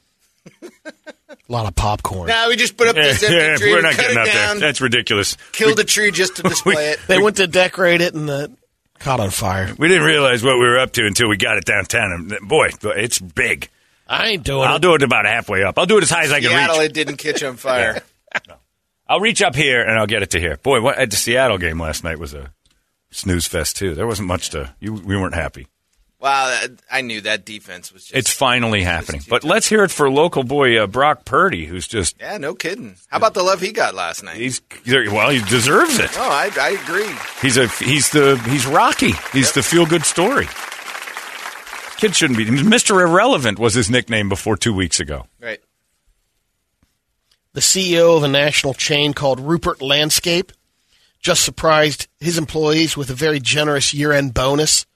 A 1.49 1.53
lot 1.53 1.67
of 1.67 1.75
popcorn. 1.75 2.29
Now 2.29 2.49
we 2.49 2.57
just 2.57 2.77
put 2.77 2.89
up 2.89 2.95
this 2.95 3.23
empty 3.23 3.63
tree. 3.65 3.73
we're 3.73 3.81
not 3.81 3.93
cut 3.93 4.03
getting 4.03 4.17
it 4.19 4.21
out 4.21 4.27
down, 4.27 4.59
there. 4.59 4.69
That's 4.69 4.81
ridiculous. 4.83 5.37
Killed 5.53 5.79
the 5.79 5.85
tree 5.85 6.11
just 6.11 6.37
to 6.37 6.43
display 6.45 6.91
it. 6.91 7.01
They 7.07 7.19
went 7.19 7.37
to 7.39 7.47
decorate 7.47 8.03
it 8.03 8.15
and 8.15 8.29
the 8.29 8.53
caught 8.99 9.21
on 9.21 9.31
fire. 9.31 9.75
We 9.79 9.89
didn't 9.89 10.05
realize 10.05 10.45
what 10.45 10.59
we 10.59 10.67
were 10.67 10.79
up 10.79 10.93
to 10.93 11.07
until 11.07 11.29
we 11.29 11.37
got 11.39 11.57
it 11.57 11.65
downtown. 11.65 12.13
And 12.13 12.49
boy, 12.49 12.69
it's 12.83 13.19
big. 13.19 13.71
I 14.07 14.29
ain't 14.29 14.45
doing 14.45 14.63
it. 14.63 14.67
I'll 14.67 14.79
do 14.79 14.95
it 14.95 15.03
about 15.03 15.25
halfway 15.25 15.63
up. 15.63 15.79
I'll 15.79 15.87
do 15.87 15.97
it 15.99 16.03
as 16.03 16.11
high 16.11 16.25
as 16.25 16.33
I 16.33 16.41
can 16.41 16.51
Seattle, 16.51 16.79
reach. 16.81 16.91
it 16.91 16.95
didn't 16.95 17.17
catch 17.17 17.43
on 17.43 17.57
fire. 17.57 18.03
I'll 19.09 19.21
reach 19.21 19.41
up 19.41 19.55
here 19.55 19.81
and 19.81 19.99
I'll 19.99 20.07
get 20.07 20.23
it 20.23 20.31
to 20.31 20.41
here. 20.41 20.59
Boy, 20.59 20.83
what, 20.83 20.99
the 21.11 21.17
Seattle 21.17 21.57
game 21.57 21.81
last 21.81 22.05
night 22.05 22.19
was 22.19 22.35
a 22.35 22.53
snooze 23.11 23.47
fest 23.47 23.77
too. 23.77 23.95
There 23.95 24.07
wasn't 24.07 24.29
much 24.29 24.51
to. 24.51 24.75
You, 24.81 24.93
we 24.93 25.17
weren't 25.17 25.35
happy. 25.35 25.67
Wow, 26.21 26.65
I 26.91 27.03
knew 27.03 27.21
that 27.21 27.45
defense 27.45 27.93
was 27.93 28.03
just. 28.03 28.17
It's 28.17 28.33
finally 28.33 28.83
happening. 28.83 29.23
But 29.29 29.43
tough. 29.43 29.51
let's 29.51 29.69
hear 29.69 29.85
it 29.85 29.93
for 29.93 30.11
local 30.11 30.43
boy 30.43 30.83
uh, 30.83 30.89
Brock 30.89 31.25
Purdy, 31.25 31.65
who's 31.67 31.87
just 31.87 32.17
yeah, 32.19 32.39
no 32.39 32.55
kidding. 32.55 32.97
How 33.07 33.19
about 33.19 33.35
the 33.35 33.45
love 33.45 33.61
he 33.61 33.71
got 33.71 33.95
last 33.95 34.25
night? 34.25 34.37
he's 34.37 34.61
well, 34.85 35.31
he 35.31 35.39
deserves 35.43 35.99
it. 36.01 36.11
no, 36.17 36.23
I, 36.23 36.51
I 36.61 36.71
agree. 36.71 37.15
He's 37.41 37.57
a 37.57 37.69
he's 37.69 38.11
the 38.11 38.37
he's 38.49 38.67
Rocky. 38.67 39.13
He's 39.33 39.53
the 39.53 39.63
feel 39.63 39.87
good 39.87 40.05
story. 40.05 40.49
Kid 41.99 42.17
shouldn't 42.17 42.39
be 42.39 42.47
Mr. 42.47 43.01
Irrelevant 43.01 43.59
was 43.59 43.75
his 43.75 43.89
nickname 43.89 44.29
before 44.29 44.57
two 44.57 44.75
weeks 44.75 44.99
ago. 44.99 45.27
Right. 45.41 45.61
The 47.53 47.61
CEO 47.61 48.17
of 48.17 48.23
a 48.25 48.29
national 48.29 48.75
chain 48.75 49.15
called 49.15 49.41
Ruppert 49.41 49.81
Landscape 49.81 50.53
just 51.21 51.45
surprised 51.45 52.07
his 52.21 52.39
employees 52.39 52.97
with 52.97 53.11
a 53.11 53.15
very 53.15 53.41
generous 53.41 53.93
year 53.95 54.13
end 54.13 54.35
bonus. 54.35 54.87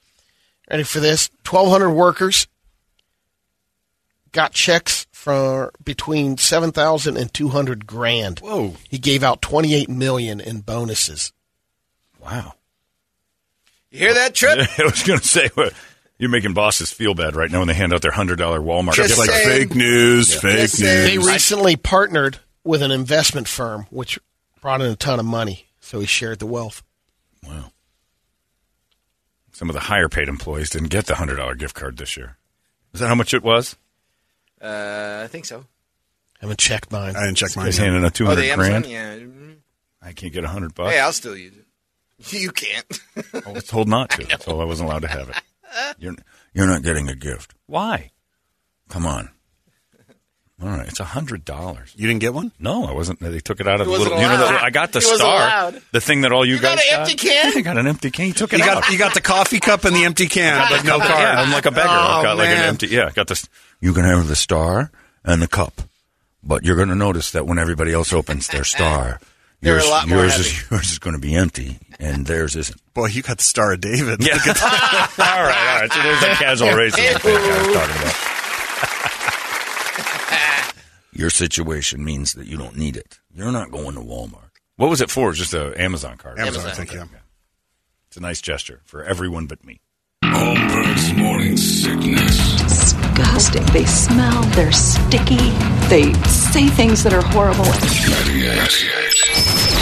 Ready 0.72 0.84
for 0.84 1.00
this? 1.00 1.28
1,200 1.48 1.90
workers 1.90 2.46
got 4.32 4.52
checks 4.52 5.06
for 5.12 5.70
between 5.84 6.38
7,000 6.38 7.18
and 7.18 7.32
200 7.34 7.86
grand. 7.86 8.38
Whoa. 8.40 8.74
He 8.88 8.98
gave 8.98 9.22
out 9.22 9.42
28 9.42 9.90
million 9.90 10.40
in 10.40 10.60
bonuses. 10.60 11.32
Wow. 12.18 12.54
You 13.90 13.98
hear 13.98 14.14
that, 14.14 14.34
Trip? 14.34 14.58
I 14.78 14.84
was 14.84 15.02
going 15.02 15.18
to 15.18 15.26
say 15.28 15.50
what 15.54 15.74
you're 16.18 16.30
making 16.30 16.54
bosses 16.54 16.90
feel 16.90 17.12
bad 17.14 17.36
right 17.36 17.50
now 17.50 17.58
when 17.58 17.68
they 17.68 17.74
hand 17.74 17.92
out 17.92 18.00
their 18.00 18.10
hundred 18.10 18.36
dollar 18.38 18.60
Walmart. 18.60 18.94
Just 18.94 19.10
It's 19.10 19.18
like 19.18 19.28
saying. 19.28 19.68
fake 19.68 19.76
news, 19.76 20.32
fake 20.40 20.56
Just 20.56 20.78
saying. 20.78 21.16
news. 21.18 21.26
They 21.26 21.32
recently 21.32 21.76
partnered 21.76 22.38
with 22.64 22.80
an 22.80 22.90
investment 22.92 23.46
firm, 23.48 23.86
which 23.90 24.18
brought 24.62 24.80
in 24.80 24.86
a 24.90 24.96
ton 24.96 25.20
of 25.20 25.26
money. 25.26 25.66
So 25.80 26.00
he 26.00 26.06
shared 26.06 26.38
the 26.38 26.46
wealth. 26.46 26.82
Wow. 27.46 27.71
Some 29.62 29.70
of 29.70 29.74
the 29.74 29.80
higher 29.80 30.08
paid 30.08 30.26
employees 30.26 30.70
didn't 30.70 30.88
get 30.88 31.06
the 31.06 31.14
hundred 31.14 31.36
dollar 31.36 31.54
gift 31.54 31.76
card 31.76 31.96
this 31.96 32.16
year. 32.16 32.36
Is 32.94 32.98
that 32.98 33.06
how 33.06 33.14
much 33.14 33.32
it 33.32 33.44
was? 33.44 33.76
Uh, 34.60 35.20
I 35.22 35.28
think 35.28 35.44
so. 35.44 35.58
I 35.60 36.38
haven't 36.40 36.58
checked 36.58 36.90
mine. 36.90 37.14
I 37.14 37.26
didn't 37.26 37.36
check 37.36 37.54
mine. 37.54 37.66
He's 37.66 37.78
yet. 37.78 37.84
handing 37.84 38.04
out 38.04 38.12
two 38.12 38.24
Oh, 38.24 38.30
hundred 38.30 38.50
the 38.50 38.54
grand. 38.56 38.86
Yeah. 38.86 39.14
Mhm. 39.18 39.58
I 40.02 40.14
can't 40.14 40.32
get 40.32 40.42
a 40.42 40.48
hundred 40.48 40.74
bucks. 40.74 40.92
Hey, 40.92 40.98
I'll 40.98 41.12
still 41.12 41.36
use 41.36 41.54
it. 41.56 41.64
You 42.36 42.50
can't. 42.50 43.00
I 43.46 43.52
was 43.52 43.62
told 43.62 43.86
not 43.86 44.10
to, 44.10 44.36
so 44.40 44.60
I 44.60 44.64
wasn't 44.64 44.88
allowed 44.88 45.02
to 45.02 45.08
have 45.08 45.28
it. 45.28 45.36
You're 45.96 46.16
you're 46.52 46.66
not 46.66 46.82
getting 46.82 47.08
a 47.08 47.14
gift. 47.14 47.54
Why? 47.66 48.10
Come 48.88 49.06
on. 49.06 49.30
All 50.62 50.68
right, 50.68 50.86
it's 50.86 51.00
a 51.00 51.04
hundred 51.04 51.44
dollars. 51.44 51.92
You 51.96 52.06
didn't 52.06 52.20
get 52.20 52.32
one? 52.34 52.52
No, 52.60 52.84
I 52.86 52.92
wasn't. 52.92 53.18
They 53.18 53.40
took 53.40 53.58
it 53.60 53.66
out 53.66 53.80
of 53.80 53.86
He 53.88 53.92
the 53.92 53.98
wasn't 53.98 54.16
little. 54.16 54.22
You 54.32 54.38
know, 54.38 54.46
the. 54.46 54.62
I 54.64 54.70
got 54.70 54.92
the 54.92 55.00
He 55.00 55.06
wasn't 55.06 55.18
star, 55.20 55.72
the 55.90 56.00
thing 56.00 56.20
that 56.20 56.30
all 56.32 56.44
you, 56.46 56.54
You 56.54 56.60
got 56.60 56.76
guys 56.78 56.86
an 56.92 57.00
empty 57.00 57.14
can? 57.16 57.58
I 57.58 57.60
got 57.62 57.78
an 57.78 57.86
empty 57.88 58.10
can. 58.12 58.26
He 58.26 58.32
took 58.32 58.52
it 58.52 58.58
You 58.58 58.64
out. 58.64 58.82
got 58.82 58.92
you 58.92 58.98
got 58.98 59.14
the 59.14 59.20
coffee 59.20 59.58
cup 59.58 59.84
and 59.84 59.96
the 59.96 60.04
empty 60.04 60.26
can, 60.28 60.64
but 60.70 60.84
no 60.84 60.98
card. 60.98 61.10
Yeah, 61.10 61.40
I'm 61.42 61.50
like 61.52 61.66
a 61.66 61.70
beggar. 61.72 61.88
Oh, 61.88 61.92
I've 61.92 62.20
Oh, 62.20 62.22
got 62.22 62.36
like 62.38 62.48
an 62.48 62.62
empty. 62.62 62.86
Yeah, 62.88 63.06
I 63.06 63.10
got 63.10 63.26
this. 63.26 63.48
You 63.80 63.92
can 63.92 64.04
have 64.04 64.28
the 64.28 64.36
star 64.36 64.92
and 65.24 65.42
the 65.42 65.48
cup, 65.48 65.82
but 66.44 66.62
you're 66.64 66.76
going 66.76 66.88
to 66.90 66.94
notice 66.94 67.32
that 67.32 67.46
when 67.46 67.58
everybody 67.58 67.92
else 67.92 68.12
opens 68.12 68.46
their 68.48 68.64
star, 68.64 69.18
They're 69.62 69.74
a 69.74 69.78
yours 69.80 69.90
lot 69.90 70.08
more 70.08 70.18
yours 70.18 70.32
heavy. 70.36 70.48
is 70.48 70.70
yours 70.70 70.92
is 70.92 70.98
going 71.00 71.14
to 71.14 71.20
be 71.20 71.34
empty, 71.34 71.78
and 71.98 72.24
theirs 72.26 72.54
isn't. 72.56 72.80
Boy, 72.94 73.06
you 73.08 73.22
got 73.22 73.38
the 73.38 73.44
Star 73.44 73.72
of 73.72 73.80
David. 73.80 74.20
Yeah. 74.24 74.34
Look 74.34 74.46
at 74.48 74.56
that. 74.56 75.14
all 75.18 75.24
right, 75.42 75.74
all 75.74 75.80
right. 75.80 75.92
So 75.92 76.02
there's 76.02 76.20
that 76.20 76.36
casual 76.38 76.68
racism 76.78 77.20
thing 77.20 77.36
I 77.36 77.58
was 77.66 77.74
talking 77.74 77.96
about. 78.02 78.31
Your 81.14 81.30
situation 81.30 82.02
means 82.04 82.32
that 82.32 82.46
you 82.46 82.56
don't 82.56 82.76
need 82.76 82.96
it. 82.96 83.20
You're 83.34 83.52
not 83.52 83.70
going 83.70 83.94
to 83.94 84.00
Walmart. 84.00 84.50
What 84.76 84.88
was 84.88 85.02
it 85.02 85.10
for? 85.10 85.26
It 85.26 85.32
was 85.32 85.38
just 85.38 85.54
an 85.54 85.74
Amazon 85.74 86.16
card. 86.16 86.38
Amazon, 86.38 86.66
I 86.66 86.72
think, 86.72 86.92
yeah. 86.92 87.04
It's 88.08 88.16
a 88.16 88.20
nice 88.20 88.40
gesture 88.40 88.80
for 88.84 89.04
everyone 89.04 89.46
but 89.46 89.62
me. 89.64 89.80
Holmberg's 90.24 91.12
morning 91.14 91.56
sickness. 91.58 92.62
disgusting. 92.62 93.64
They 93.66 93.84
smell, 93.84 94.42
they're 94.54 94.72
sticky, 94.72 95.36
they 95.88 96.12
say 96.28 96.68
things 96.68 97.02
that 97.02 97.12
are 97.12 97.22
horrible. 97.22 97.64
98 97.64 98.58
UPD. 98.58 99.81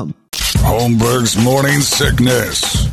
Holmberg's 0.57 1.37
morning 1.37 1.81
sickness. 1.81 2.89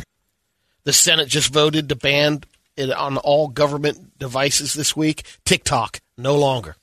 The 0.83 0.93
Senate 0.93 1.27
just 1.27 1.53
voted 1.53 1.89
to 1.89 1.95
ban 1.95 2.41
it 2.75 2.91
on 2.91 3.17
all 3.17 3.47
government 3.47 4.17
devices 4.17 4.73
this 4.73 4.95
week. 4.95 5.23
TikTok, 5.45 5.99
no 6.17 6.35
longer 6.37 6.75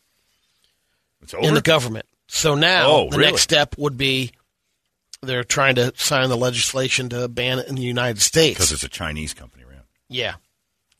It's 1.23 1.35
in 1.35 1.55
the 1.55 1.61
government. 1.63 2.07
So 2.29 2.55
now 2.55 2.87
Oh, 2.89 3.11
the 3.11 3.19
really? 3.19 3.31
next 3.33 3.43
step 3.43 3.75
would 3.79 3.97
be 3.97 4.33
they're 5.23 5.45
trying 5.45 5.77
to 5.77 5.93
sign 5.97 6.29
the 6.29 6.37
legislation 6.37 7.09
to 7.11 7.27
ban 7.29 7.59
it 7.59 7.69
in 7.69 7.75
the 7.77 7.83
United 7.83 8.21
States 8.21 8.57
because 8.59 8.73
it's 8.73 8.83
a 8.83 8.89
Chinese 8.89 9.33
company, 9.35 9.65
right? 9.65 9.81
Yeah. 10.09 10.35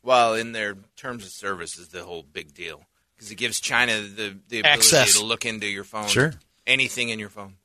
Well, 0.03 0.33
in 0.35 0.51
their 0.53 0.75
terms 0.95 1.25
of 1.25 1.31
service 1.31 1.77
is 1.77 1.89
the 1.89 2.03
whole 2.03 2.23
big 2.23 2.53
deal 2.53 2.81
because 3.15 3.29
it 3.31 3.35
gives 3.35 3.59
China 3.59 4.01
the, 4.01 4.37
the 4.47 4.59
ability 4.59 4.63
Access. 4.63 5.17
to 5.19 5.25
look 5.25 5.45
into 5.45 5.67
your 5.67 5.83
phone. 5.83 6.07
Sure. 6.07 6.33
Anything 6.65 7.09
in 7.09 7.19
your 7.19 7.29
phone. 7.29 7.55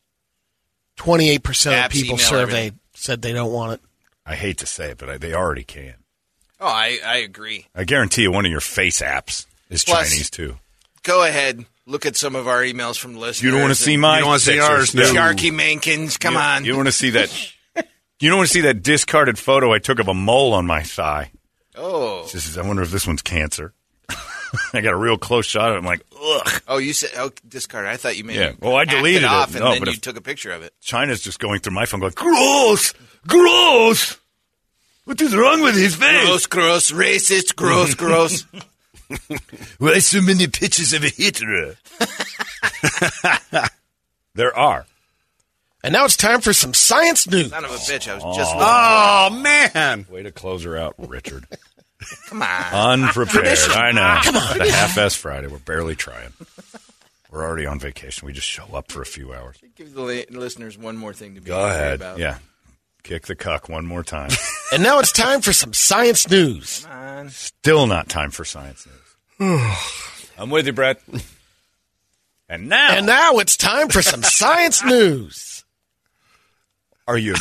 28% 1.04 1.38
of 1.38 1.72
Apps, 1.72 1.90
people 1.92 2.14
email, 2.14 2.18
surveyed 2.26 2.54
everything. 2.56 2.78
said 2.94 3.22
they 3.22 3.32
don't 3.32 3.52
want 3.52 3.74
it. 3.74 3.80
I 4.24 4.34
hate 4.36 4.58
to 4.58 4.66
say 4.66 4.90
it, 4.90 4.98
but 4.98 5.08
I, 5.08 5.18
they 5.18 5.34
already 5.34 5.64
can. 5.64 5.94
Oh, 6.60 6.66
I, 6.66 6.98
I 7.04 7.16
agree. 7.18 7.66
I 7.74 7.84
guarantee 7.84 8.22
you, 8.22 8.30
one 8.30 8.44
of 8.46 8.50
your 8.52 8.60
face 8.60 9.00
apps 9.02 9.46
is 9.68 9.84
Plus- 9.84 10.10
Chinese 10.10 10.30
too. 10.30 10.56
Go 11.02 11.24
ahead. 11.24 11.64
Look 11.84 12.06
at 12.06 12.14
some 12.14 12.36
of 12.36 12.46
our 12.46 12.60
emails 12.62 12.96
from 12.96 13.14
listeners. 13.16 13.42
You 13.42 13.50
don't 13.50 13.60
want 13.62 13.72
to 13.74 13.82
see 13.82 13.94
and 13.94 14.02
my. 14.02 14.14
You 14.18 14.20
don't 14.20 14.28
wanna 14.28 14.38
see 14.38 14.52
pictures. 14.52 14.68
ours, 14.70 14.94
no. 14.94 15.02
Sharky 15.12 15.50
Mankins. 15.50 16.18
Come 16.20 16.34
You- 16.34 16.40
on. 16.40 16.64
You 16.64 16.76
want 16.76 16.86
to 16.86 16.92
see 16.92 17.10
that? 17.10 17.52
You 18.20 18.28
don't 18.30 18.38
want 18.38 18.48
to 18.48 18.54
see 18.54 18.60
that 18.60 18.84
discarded 18.84 19.36
photo 19.36 19.72
I 19.72 19.80
took 19.80 19.98
of 19.98 20.06
a 20.06 20.14
mole 20.14 20.52
on 20.52 20.64
my 20.64 20.84
thigh. 20.84 21.32
oh. 21.74 22.22
This 22.32 22.46
is, 22.46 22.56
I 22.56 22.62
wonder 22.64 22.82
if 22.82 22.92
this 22.92 23.04
one's 23.04 23.22
cancer. 23.22 23.74
I 24.72 24.80
got 24.80 24.92
a 24.92 24.96
real 24.96 25.16
close 25.18 25.46
shot 25.46 25.70
of 25.70 25.76
it. 25.76 25.78
I'm 25.78 25.84
like, 25.84 26.02
ugh. 26.20 26.62
Oh, 26.68 26.78
you 26.78 26.92
said 26.92 27.10
oh, 27.16 27.30
discard. 27.48 27.86
I 27.86 27.96
thought 27.96 28.16
you 28.16 28.24
meant 28.24 28.38
Yeah. 28.38 28.48
you 28.50 28.56
Well, 28.60 28.76
I 28.76 28.84
deleted 28.84 29.22
it 29.22 29.26
it. 29.26 29.30
off 29.30 29.54
and 29.54 29.64
No, 29.64 29.70
then 29.72 29.80
but 29.80 29.88
you 29.88 29.96
took 30.00 30.16
a 30.16 30.20
picture 30.20 30.50
of 30.52 30.62
it. 30.62 30.72
China's 30.80 31.20
just 31.20 31.38
going 31.38 31.60
through 31.60 31.74
my 31.74 31.86
phone 31.86 32.00
going, 32.00 32.12
gross, 32.14 32.92
gross. 33.26 34.18
What 35.04 35.20
is 35.20 35.34
wrong 35.34 35.62
with 35.62 35.74
his 35.76 35.96
face? 35.96 36.24
Gross, 36.26 36.46
gross, 36.46 36.90
racist, 36.92 37.56
gross, 37.56 37.94
gross. 37.94 38.46
Why 39.78 39.98
so 39.98 40.20
many 40.22 40.46
pictures 40.46 40.92
of 40.92 41.02
a 41.04 41.08
Hitler? 41.08 41.76
there 44.34 44.56
are. 44.56 44.86
And 45.84 45.92
now 45.92 46.04
it's 46.04 46.16
time 46.16 46.40
for 46.40 46.52
some 46.52 46.74
science 46.74 47.28
news. 47.28 47.50
Son 47.50 47.64
of 47.64 47.70
a 47.72 47.74
bitch. 47.74 48.08
I 48.08 48.14
was 48.14 48.36
just 48.36 48.54
looking. 48.54 48.68
Oh 48.70 49.30
man. 49.74 50.06
Way 50.08 50.22
to 50.22 50.30
close 50.30 50.62
her 50.62 50.76
out, 50.76 50.94
Richard. 50.98 51.46
Come 52.28 52.42
on. 52.42 53.00
Unprepared. 53.02 53.58
I 53.70 53.92
know. 53.92 54.18
Come 54.22 54.36
on. 54.36 54.58
The 54.58 54.70
half-ass 54.72 55.14
Friday. 55.14 55.46
We're 55.48 55.58
barely 55.58 55.94
trying. 55.96 56.32
We're 57.30 57.44
already 57.46 57.66
on 57.66 57.78
vacation. 57.78 58.26
We 58.26 58.32
just 58.32 58.46
show 58.46 58.64
up 58.74 58.92
for 58.92 59.00
a 59.02 59.06
few 59.06 59.32
hours. 59.32 59.56
Give 59.76 59.92
the 59.94 60.26
listeners 60.30 60.76
one 60.76 60.96
more 60.96 61.12
thing 61.14 61.34
to 61.36 61.40
be 61.40 61.48
Go 61.48 61.58
angry 61.58 61.70
ahead. 61.76 61.94
about. 61.94 62.18
Yeah. 62.18 62.38
Kick 63.02 63.26
the 63.26 63.34
cuck 63.34 63.68
one 63.68 63.86
more 63.86 64.02
time. 64.02 64.30
And 64.72 64.82
now 64.82 65.00
it's 65.00 65.12
time 65.12 65.42
for 65.42 65.52
some 65.52 65.74
science 65.74 66.30
news. 66.30 66.84
Come 66.88 66.92
on. 66.98 67.28
Still 67.28 67.86
not 67.86 68.08
time 68.08 68.30
for 68.30 68.42
science 68.42 68.86
news. 69.38 69.68
I'm 70.38 70.48
with 70.48 70.64
you, 70.66 70.72
Brett. 70.72 70.98
And 72.48 72.70
now, 72.70 72.92
And 72.96 73.04
now 73.04 73.36
it's 73.38 73.58
time 73.58 73.88
for 73.90 74.00
some 74.00 74.22
science 74.22 74.82
news. 74.82 75.62
are 77.06 77.18
you 77.18 77.34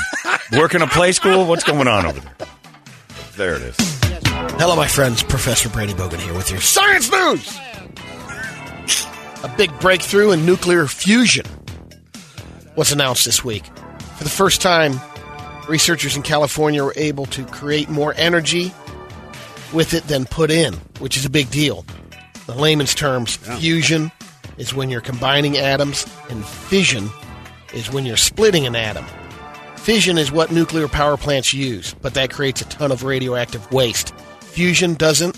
working 0.52 0.82
a 0.82 0.88
play 0.88 1.14
school? 1.14 1.46
What's 1.46 1.64
going 1.64 1.88
on 1.88 2.06
over 2.06 2.20
there? 2.20 2.48
There 3.38 3.56
it 3.56 3.62
is. 3.62 4.01
Hello, 4.26 4.76
my 4.76 4.88
friends. 4.88 5.24
Professor 5.24 5.70
Brady 5.70 5.94
Bogan 5.94 6.20
here 6.20 6.34
with 6.34 6.52
your 6.52 6.62
science 6.62 7.12
news. 7.12 7.58
A 9.44 9.54
big 9.58 9.78
breakthrough 9.80 10.32
in 10.32 10.46
nuclear 10.46 10.88
fusion 10.88 11.46
was 12.76 12.92
announced 12.92 13.26
this 13.26 13.44
week. 13.44 13.66
For 14.18 14.24
the 14.24 14.30
first 14.30 14.62
time, 14.62 15.00
researchers 15.68 16.16
in 16.16 16.22
California 16.22 16.84
were 16.84 16.94
able 16.96 17.26
to 17.28 17.46
create 17.46 17.90
more 17.90 18.14
energy 18.18 18.74
with 19.74 19.94
it 19.94 20.04
than 20.04 20.26
put 20.26 20.52
in, 20.52 20.74
which 21.00 21.18
is 21.18 21.26
a 21.26 21.30
big 21.30 21.50
deal. 21.50 21.86
In 22.48 22.58
layman's 22.58 22.94
terms, 22.94 23.36
fusion 23.36 24.12
is 24.58 24.74
when 24.74 24.90
you're 24.90 25.02
combining 25.02 25.58
atoms, 25.58 26.06
and 26.30 26.46
fission 26.46 27.10
is 27.74 27.92
when 27.92 28.06
you're 28.06 28.18
splitting 28.18 28.68
an 28.68 28.76
atom. 28.76 29.06
Fission 29.78 30.20
is 30.20 30.32
what 30.32 30.52
nuclear 30.52 30.88
power 30.88 31.18
plants 31.18 31.54
use, 31.54 31.96
but 32.02 32.14
that 32.14 32.30
creates 32.32 32.62
a 32.62 32.66
ton 32.66 32.92
of 32.92 33.04
radioactive 33.04 33.72
waste. 33.72 34.11
Fusion 34.52 34.94
doesn't, 34.96 35.38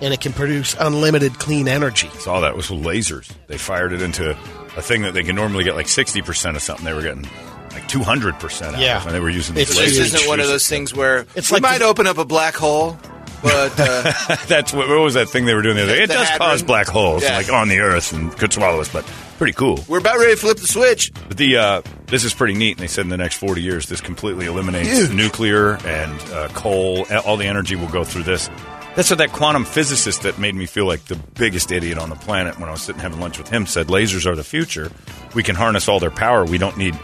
and 0.00 0.12
it 0.14 0.20
can 0.20 0.32
produce 0.32 0.74
unlimited 0.78 1.38
clean 1.38 1.68
energy. 1.68 2.08
Saw 2.18 2.40
that 2.40 2.56
was 2.56 2.70
with 2.70 2.82
lasers. 2.84 3.30
They 3.46 3.58
fired 3.58 3.92
it 3.92 4.02
into 4.02 4.30
a 4.76 4.82
thing 4.82 5.02
that 5.02 5.14
they 5.14 5.22
can 5.22 5.36
normally 5.36 5.64
get 5.64 5.74
like 5.74 5.88
sixty 5.88 6.22
percent 6.22 6.56
of 6.56 6.62
something. 6.62 6.84
They 6.84 6.92
were 6.94 7.02
getting 7.02 7.28
like 7.72 7.88
two 7.88 8.02
hundred 8.02 8.34
percent. 8.38 8.78
Yeah. 8.78 9.02
and 9.02 9.10
they 9.14 9.20
were 9.20 9.30
using 9.30 9.54
these 9.54 9.70
It's 9.70 9.78
This 9.78 9.98
isn't 10.14 10.28
one 10.28 10.40
of 10.40 10.46
those 10.46 10.68
things 10.68 10.94
where 10.94 11.26
It's 11.34 11.50
we 11.50 11.56
like 11.56 11.62
might 11.62 11.78
the- 11.78 11.86
open 11.86 12.06
up 12.06 12.18
a 12.18 12.24
black 12.24 12.54
hole, 12.54 12.98
but 13.42 13.72
uh, 13.78 14.12
That's 14.48 14.72
what, 14.72 14.88
what 14.88 15.00
was 15.00 15.14
that 15.14 15.28
thing 15.28 15.46
they 15.46 15.54
were 15.54 15.62
doing 15.62 15.76
the 15.76 15.82
other 15.84 15.94
day? 15.96 16.02
It 16.02 16.06
The 16.08 16.14
does 16.14 16.28
Hadron? 16.28 16.50
cause 16.50 16.62
black 16.62 16.86
holes, 16.88 17.22
Yeah. 17.22 17.36
like 17.36 17.50
on 17.50 17.68
the 17.68 17.78
Earth, 17.80 18.12
and 18.12 18.30
could 18.36 18.52
swallow 18.52 18.80
us, 18.80 18.88
but 18.92 19.10
pretty 19.42 19.56
cool. 19.56 19.84
we're 19.88 19.98
about 19.98 20.18
ready 20.18 20.30
to 20.30 20.36
flip 20.36 20.56
the 20.56 20.68
switch. 20.68 21.12
But 21.26 21.36
the 21.36 21.56
uh, 21.56 21.82
this 22.06 22.22
is 22.22 22.32
pretty 22.32 22.54
neat. 22.54 22.72
And 22.76 22.78
they 22.78 22.86
said 22.86 23.02
in 23.02 23.08
the 23.08 23.16
next 23.16 23.38
forty 23.38 23.60
years, 23.60 23.86
this 23.86 24.00
completely 24.00 24.46
eliminates 24.46 25.10
nuclear 25.10 25.84
and 25.84 26.12
uh, 26.30 26.46
coal. 26.52 27.04
All 27.26 27.36
the 27.36 27.46
energy 27.46 27.74
will 27.74 27.88
go 27.88 28.04
through 28.04 28.22
this. 28.22 28.48
That's 28.94 29.10
what 29.10 29.18
that 29.18 29.32
quantum 29.32 29.64
physicist 29.64 30.22
that 30.22 30.38
made 30.38 30.54
me 30.54 30.66
feel 30.66 30.86
like 30.86 31.06
the 31.06 31.16
biggest 31.16 31.72
idiot 31.72 31.98
on 31.98 32.08
the 32.08 32.14
planet 32.14 32.60
when 32.60 32.68
I 32.68 32.72
was 32.72 32.82
sitting 32.82 33.00
having 33.00 33.18
lunch 33.18 33.36
with 33.36 33.48
him 33.48 33.66
said 33.66 33.88
lasers 33.88 34.26
are 34.26 34.36
the 34.36 34.44
future. 34.44 34.92
We 35.34 35.42
can 35.42 35.56
harness 35.56 35.88
all 35.88 35.98
their 35.98 36.12
power. 36.12 36.44
We 36.44 36.58
don't 36.58 36.76
need 36.76 36.96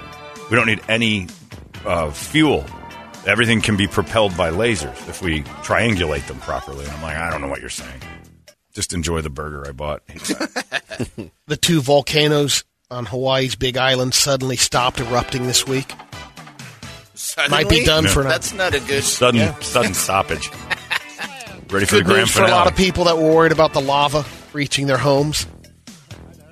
we 0.48 0.56
don't 0.56 0.66
need 0.66 0.82
any 0.88 1.26
uh, 1.84 2.12
fuel. 2.12 2.64
Everything 3.26 3.60
can 3.62 3.76
be 3.76 3.88
propelled 3.88 4.36
by 4.36 4.52
lasers 4.52 5.08
if 5.08 5.22
we 5.22 5.42
triangulate 5.64 6.28
them 6.28 6.38
properly. 6.38 6.84
And 6.84 6.92
I'm 6.92 7.02
like, 7.02 7.16
I 7.16 7.30
don't 7.30 7.40
know 7.40 7.48
what 7.48 7.60
you're 7.60 7.68
saying. 7.68 8.00
Just 8.74 8.92
enjoy 8.92 9.22
the 9.22 9.30
burger 9.30 9.66
I 9.66 9.72
bought. 9.72 10.02
The 11.46 11.56
two 11.56 11.80
volcanoes 11.80 12.64
on 12.90 13.06
Hawaii's 13.06 13.54
Big 13.54 13.76
Island 13.76 14.14
suddenly 14.14 14.56
stopped 14.56 15.00
erupting 15.00 15.46
this 15.46 15.66
week. 15.66 15.92
Might 17.50 17.68
be 17.68 17.82
Suddenly? 17.82 17.84
done 17.84 18.06
for 18.06 18.22
That's 18.22 18.52
not 18.54 18.74
a 18.74 18.80
good 18.80 19.02
Sudden 19.04 19.40
Yeah. 19.40 19.58
sudden 19.60 19.94
stoppage. 19.94 20.50
Ready 21.70 21.84
for 21.84 21.96
Good 21.96 22.04
the 22.06 22.08
grand 22.08 22.18
news 22.22 22.30
for 22.30 22.42
a 22.42 22.46
finale. 22.46 22.50
lot 22.52 22.66
of 22.66 22.76
people 22.76 23.04
that 23.04 23.16
were 23.18 23.30
worried 23.34 23.52
about 23.52 23.72
the 23.74 23.80
lava 23.80 24.24
reaching 24.52 24.86
their 24.86 24.96
homes. 24.98 25.46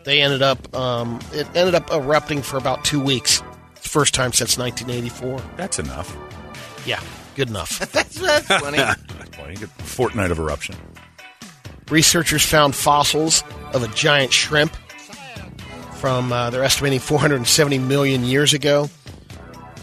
They 0.04 0.20
ended 0.20 0.42
up 0.42 0.74
um, 0.76 1.20
it 1.32 1.46
ended 1.54 1.74
up 1.74 1.90
erupting 1.92 2.42
for 2.42 2.56
about 2.58 2.84
two 2.84 3.00
weeks. 3.00 3.42
First 3.74 4.14
time 4.14 4.32
since 4.32 4.58
1984. 4.58 5.40
That's 5.56 5.78
enough. 5.78 6.14
Yeah, 6.84 7.00
good 7.34 7.48
enough. 7.48 7.78
That's, 7.92 8.20
that's 8.20 8.46
funny. 8.46 8.78
Well, 8.78 9.50
you 9.50 9.56
get 9.56 9.68
fortnight 9.70 10.30
of 10.30 10.38
eruption. 10.38 10.76
Researchers 11.90 12.44
found 12.44 12.74
fossils 12.74 13.44
of 13.72 13.82
a 13.82 13.88
giant 13.88 14.32
shrimp 14.32 14.74
from 15.94 16.32
uh, 16.32 16.50
they're 16.50 16.64
estimating 16.64 16.98
470 17.00 17.78
million 17.78 18.24
years 18.24 18.52
ago. 18.54 18.88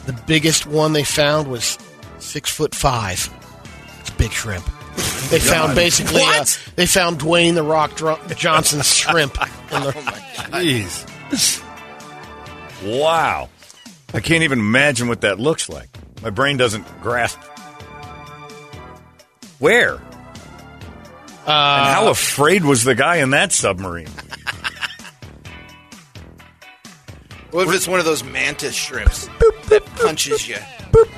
The 0.05 0.13
biggest 0.27 0.65
one 0.65 0.93
they 0.93 1.03
found 1.03 1.49
was 1.49 1.77
six 2.19 2.49
foot 2.53 2.75
five. 2.75 3.29
It's 4.01 4.09
a 4.09 4.13
big 4.15 4.31
shrimp. 4.31 4.65
They 5.29 5.39
found 5.39 5.75
basically 5.75 6.21
uh, 6.23 6.45
they 6.75 6.85
found 6.85 7.19
Dwayne 7.19 7.55
the 7.55 7.63
Rock 7.63 7.95
Dr- 7.95 8.35
Johnson's 8.35 8.93
shrimp. 8.95 9.33
The, 9.33 9.93
Jeez. 10.51 11.63
Wow. 12.83 13.49
I 14.13 14.19
can't 14.19 14.43
even 14.43 14.59
imagine 14.59 15.07
what 15.07 15.21
that 15.21 15.39
looks 15.39 15.69
like. 15.69 15.89
My 16.21 16.29
brain 16.29 16.57
doesn't 16.57 16.85
grasp. 17.01 17.39
Where? 19.59 19.99
And 21.45 21.93
how 21.93 22.07
uh, 22.07 22.11
afraid 22.11 22.63
was 22.63 22.83
the 22.83 22.95
guy 22.95 23.17
in 23.17 23.31
that 23.31 23.51
submarine? 23.51 24.07
What 27.51 27.67
if 27.67 27.75
it's 27.75 27.87
one 27.87 27.99
of 27.99 28.05
those 28.05 28.23
mantis 28.23 28.73
shrimps? 28.73 29.27
that 29.69 29.85
Punches 29.95 30.47
you. 30.47 30.57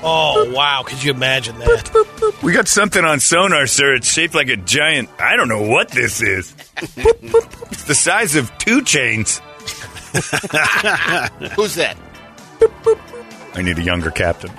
oh 0.02 0.52
wow! 0.54 0.82
Could 0.84 1.02
you 1.02 1.10
imagine 1.12 1.58
that? 1.60 2.36
We 2.42 2.52
got 2.52 2.68
something 2.68 3.02
on 3.02 3.20
sonar, 3.20 3.66
sir. 3.66 3.94
It's 3.94 4.12
shaped 4.12 4.34
like 4.34 4.48
a 4.48 4.56
giant. 4.56 5.08
I 5.18 5.36
don't 5.36 5.48
know 5.48 5.62
what 5.62 5.88
this 5.88 6.20
is. 6.22 6.54
it's 6.78 7.84
the 7.84 7.94
size 7.94 8.36
of 8.36 8.56
two 8.58 8.82
chains. 8.82 9.38
Who's 11.56 11.74
that? 11.76 11.96
I 13.54 13.62
need 13.62 13.78
a 13.78 13.82
younger 13.82 14.10
captain. 14.10 14.50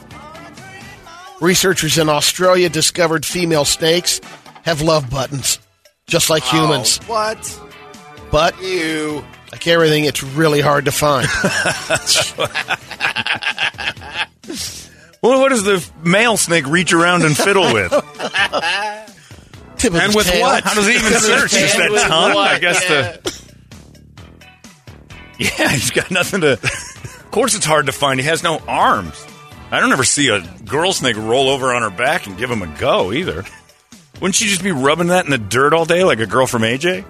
Researchers 1.41 1.99
in 1.99 2.09
Australia 2.09 2.69
discovered 2.69 3.23
female 3.25 3.65
snakes 3.65 4.19
have 4.63 4.81
love 4.81 5.09
buttons, 5.09 5.59
just 6.07 6.29
like 6.29 6.43
humans. 6.43 6.99
Oh, 7.03 7.11
what? 7.11 7.61
But 8.31 8.61
You. 8.61 9.23
like 9.51 9.65
everything, 9.67 10.05
it's 10.05 10.23
really 10.23 10.61
hard 10.61 10.85
to 10.85 10.91
find. 10.91 11.27
Well, 15.19 15.41
what 15.41 15.49
does 15.49 15.63
the 15.63 15.85
male 16.03 16.37
snake 16.37 16.67
reach 16.67 16.93
around 16.93 17.23
and 17.23 17.35
fiddle 17.35 17.73
with? 17.73 17.91
And 17.91 18.01
with 20.15 20.27
tail. 20.27 20.41
what? 20.41 20.63
How 20.63 20.75
does 20.75 20.87
he 20.87 20.93
even 20.93 21.11
search? 21.19 21.51
Just 21.51 21.75
that 21.75 22.05
tongue? 22.07 22.33
what? 22.35 22.47
I 22.51 22.59
guess 22.59 22.83
Yeah. 22.87 23.17
the. 23.17 23.41
Yeah, 25.39 25.69
he's 25.71 25.89
got 25.91 26.11
nothing 26.11 26.41
to. 26.41 26.53
Of 26.53 27.27
course, 27.31 27.55
it's 27.55 27.65
hard 27.65 27.87
to 27.87 27.91
find. 27.91 28.19
He 28.19 28.25
has 28.27 28.43
no 28.43 28.59
arms. 28.67 29.25
I 29.71 29.79
don't 29.79 29.91
ever 29.91 30.03
see 30.03 30.29
a 30.29 30.39
girl 30.65 30.93
snake 30.93 31.17
roll 31.17 31.49
over 31.49 31.73
on 31.73 31.81
her 31.81 31.89
back 31.89 32.27
and 32.27 32.37
give 32.37 32.49
him 32.49 32.61
a 32.61 32.67
go 32.79 33.11
either. 33.11 33.43
Wouldn't 34.21 34.35
she 34.35 34.45
just 34.45 34.63
be 34.63 34.71
rubbing 34.71 35.07
that 35.07 35.25
in 35.25 35.31
the 35.31 35.37
dirt 35.37 35.73
all 35.73 35.85
day 35.85 36.03
like 36.03 36.19
a 36.19 36.25
girl 36.25 36.47
from 36.47 36.63
AJ? 36.63 37.05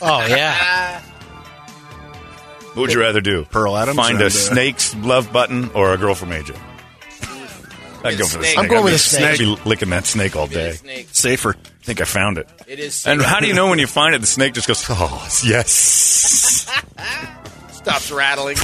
Oh 0.00 0.26
yeah. 0.26 1.00
What 2.74 2.82
would 2.82 2.92
you 2.92 3.00
rather 3.00 3.22
do? 3.22 3.46
Pearl 3.46 3.74
Adams 3.74 3.96
Find 3.96 4.16
and, 4.16 4.22
a 4.24 4.26
uh, 4.26 4.28
snake's 4.28 4.94
love 4.96 5.32
button 5.32 5.70
or 5.70 5.94
a 5.94 5.96
girl 5.96 6.14
from 6.14 6.28
AJ? 6.28 6.54
I'd 8.04 8.18
go 8.18 8.26
for 8.26 8.36
the 8.36 8.44
Snake. 8.44 8.44
snake. 8.44 8.58
I'm 8.58 8.68
going 8.68 8.80
I'd 8.80 8.84
with 8.84 8.92
be- 8.92 8.96
the 8.96 8.98
snake. 8.98 9.24
I'd 9.30 9.38
be 9.38 9.56
licking 9.64 9.88
that 9.90 10.04
snake 10.04 10.36
all 10.36 10.46
day. 10.46 10.72
Snake. 10.72 11.08
Safer. 11.10 11.54
I 11.56 11.84
think 11.84 12.02
I 12.02 12.04
found 12.04 12.36
it. 12.36 12.46
It 12.66 12.78
is. 12.78 13.06
And 13.06 13.22
how 13.22 13.40
do 13.40 13.46
you 13.46 13.54
know 13.54 13.70
when 13.70 13.78
you 13.78 13.86
find 14.00 14.14
it? 14.14 14.20
The 14.20 14.26
snake 14.26 14.52
just 14.52 14.68
goes, 14.68 14.84
"Oh, 14.90 15.26
yes." 15.42 16.70
stops 17.72 18.12
rattling? 18.12 18.56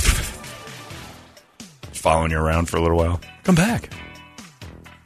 Following 1.94 2.32
you 2.32 2.38
around 2.38 2.68
for 2.68 2.76
a 2.76 2.82
little 2.82 2.98
while. 2.98 3.18
Come 3.44 3.54
back. 3.54 3.88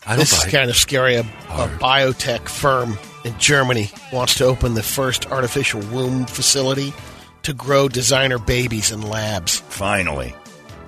I 0.06 0.10
don't 0.10 0.20
This 0.20 0.32
is 0.32 0.52
kind 0.52 0.70
of 0.70 0.76
scary. 0.76 1.16
A, 1.16 1.20
a 1.20 1.68
biotech 1.80 2.48
firm 2.48 2.96
in 3.24 3.36
Germany 3.38 3.90
wants 4.12 4.36
to 4.36 4.44
open 4.44 4.74
the 4.74 4.82
first 4.82 5.26
artificial 5.26 5.80
womb 5.92 6.26
facility 6.26 6.92
to 7.42 7.52
grow 7.52 7.88
designer 7.88 8.38
babies 8.38 8.92
in 8.92 9.02
labs. 9.02 9.58
Finally, 9.68 10.34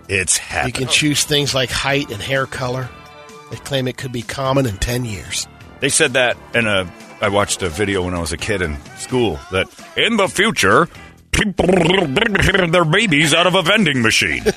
it's 0.09 0.37
happening. 0.37 0.75
You 0.75 0.87
can 0.87 0.89
choose 0.89 1.25
things 1.25 1.53
like 1.53 1.71
height 1.71 2.11
and 2.11 2.23
hair 2.23 2.47
color. 2.47 2.89
They 3.51 3.57
claim 3.57 3.89
it 3.89 3.97
could 3.97 4.13
be 4.13 4.23
common 4.23 4.67
in 4.67 4.77
10 4.77 5.05
years. 5.05 5.49
They 5.81 5.89
said 5.89 6.13
that 6.13 6.37
in 6.55 6.67
a. 6.67 6.91
I 7.21 7.29
watched 7.29 7.63
a 7.63 7.69
video 7.69 8.05
when 8.05 8.15
I 8.15 8.21
was 8.21 8.33
a 8.33 8.37
kid 8.37 8.63
in 8.63 8.77
school 8.99 9.41
that 9.51 9.69
in 9.97 10.17
the 10.17 10.29
future, 10.29 10.89
people 11.33 11.67
their 11.67 12.85
babies 12.85 13.35
out 13.35 13.49
of 13.49 13.57
a 13.57 13.63
vending 13.63 14.03
machine. 14.03 14.45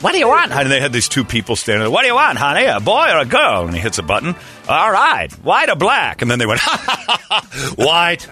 what 0.00 0.12
do 0.12 0.18
you 0.18 0.28
want? 0.28 0.52
And 0.52 0.70
they 0.70 0.80
had 0.80 0.92
these 0.92 1.08
two 1.08 1.24
people 1.24 1.56
standing 1.56 1.82
there. 1.82 1.90
What 1.90 2.02
do 2.02 2.08
you 2.08 2.14
want, 2.14 2.38
honey? 2.38 2.66
A 2.66 2.80
boy 2.80 3.08
or 3.10 3.18
a 3.18 3.24
girl? 3.24 3.66
And 3.66 3.74
he 3.74 3.80
hits 3.80 3.98
a 3.98 4.02
button. 4.02 4.34
All 4.68 4.90
right, 4.90 5.32
white 5.42 5.70
or 5.70 5.76
black? 5.76 6.22
And 6.22 6.30
then 6.30 6.38
they 6.38 6.46
went, 6.46 6.60
white. 7.76 8.26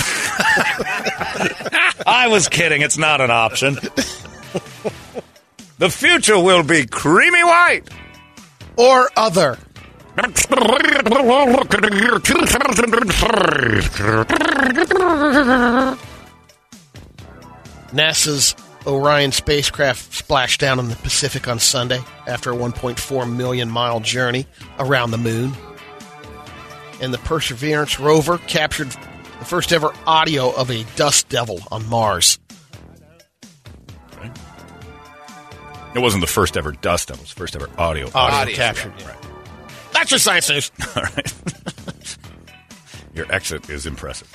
I 2.06 2.26
was 2.28 2.48
kidding. 2.48 2.82
It's 2.82 2.98
not 2.98 3.20
an 3.20 3.30
option. 3.30 3.74
The 5.78 5.88
future 5.88 6.38
will 6.38 6.62
be 6.62 6.86
creamy 6.86 7.42
white. 7.42 7.88
Or 8.76 9.10
other. 9.16 9.58
NASA's 17.92 18.54
Orion 18.86 19.30
spacecraft 19.32 20.12
splashed 20.14 20.60
down 20.60 20.78
in 20.78 20.88
the 20.88 20.96
Pacific 20.96 21.46
on 21.48 21.58
Sunday 21.58 22.00
after 22.26 22.50
a 22.52 22.56
1.4 22.56 23.30
million 23.30 23.70
mile 23.70 24.00
journey 24.00 24.46
around 24.78 25.10
the 25.10 25.18
moon. 25.18 25.52
And 27.00 27.12
the 27.14 27.18
Perseverance 27.18 27.98
rover 28.00 28.38
captured 28.38 28.88
the 29.38 29.44
first 29.44 29.72
ever 29.72 29.92
audio 30.06 30.50
of 30.50 30.70
a 30.70 30.84
dust 30.96 31.28
devil 31.28 31.60
on 31.70 31.86
Mars. 31.88 32.38
It 35.94 35.98
wasn't 35.98 36.20
the 36.20 36.26
first 36.28 36.56
ever 36.56 36.72
dust 36.72 37.08
devil. 37.08 37.20
It 37.20 37.24
was 37.24 37.34
the 37.34 37.38
first 37.40 37.56
ever 37.56 37.68
audio. 37.76 38.06
Audio, 38.14 38.18
Audio, 38.38 38.54
captured. 38.54 38.92
yeah. 38.98 39.16
That's 39.92 40.10
your 40.12 40.20
science 40.20 40.48
news. 40.48 40.70
All 40.96 41.02
right. 41.02 41.36
Your 43.14 43.30
exit 43.32 43.68
is 43.68 43.86
impressive. 43.86 44.32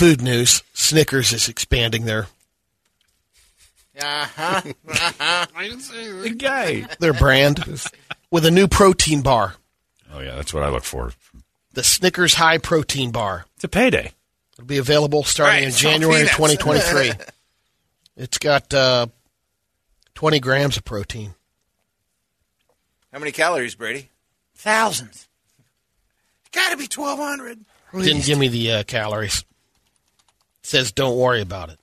Food 0.00 0.22
news: 0.22 0.62
Snickers 0.72 1.30
is 1.30 1.46
expanding 1.50 2.06
their 2.06 2.26
Uh-huh. 4.00 4.62
The 4.86 6.34
guy. 6.38 6.86
their 7.00 7.12
brand 7.12 7.58
with 8.30 8.46
a 8.46 8.50
new 8.50 8.66
protein 8.66 9.20
bar, 9.20 9.56
Oh 10.10 10.20
yeah, 10.20 10.36
that's 10.36 10.54
what 10.54 10.62
I 10.62 10.70
look 10.70 10.84
for. 10.84 11.12
the 11.74 11.84
Snickers 11.84 12.32
High 12.32 12.56
Protein 12.56 13.10
Bar. 13.10 13.44
It's 13.56 13.64
a 13.64 13.68
payday. 13.68 14.12
It'll 14.54 14.64
be 14.64 14.78
available 14.78 15.22
starting 15.22 15.64
Right, 15.64 15.68
in 15.70 15.72
January 15.74 16.20
peanuts. 16.26 16.36
2023. 16.36 17.12
It's 18.16 18.38
got 18.38 18.72
uh, 18.72 19.06
20 20.14 20.40
grams 20.40 20.78
of 20.78 20.84
protein. 20.86 21.34
How 23.12 23.18
many 23.18 23.32
calories, 23.32 23.74
Brady? 23.74 24.08
Thousands. 24.54 25.28
Got 26.52 26.70
to 26.70 26.76
be 26.78 26.84
1,200. 26.84 27.64
Didn't 28.02 28.24
give 28.24 28.38
me 28.38 28.48
the 28.48 28.72
uh, 28.72 28.82
calories. 28.84 29.44
Says 30.70 30.92
don't 30.92 31.18
worry 31.18 31.40
about 31.40 31.70
it. 31.70 31.80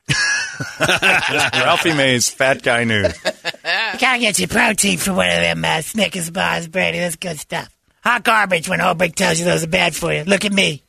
Ralphie 1.54 1.94
May's 1.94 2.30
Fat 2.30 2.64
Guy 2.64 2.86
News. 2.86 3.14
Gotta 4.00 4.20
get 4.20 4.40
your 4.40 4.48
protein 4.48 4.98
from 4.98 5.18
one 5.18 5.28
of 5.28 5.42
them 5.42 5.66
uh, 5.66 5.82
Snickers 5.82 6.30
bars, 6.30 6.70
Brady. 6.70 7.00
That's 7.00 7.18
good 7.18 7.38
stuff. 7.38 7.70
Hot 8.06 8.24
garbage 8.24 8.70
when 8.70 8.80
Holbrook 8.80 9.14
tells 9.14 9.40
you 9.40 9.44
those 9.46 9.66
are 9.66 9.68
bad 9.68 9.94
for 9.94 10.14
you. 10.14 10.24
Look 10.24 10.46
at 10.46 10.54
me. 10.54 10.84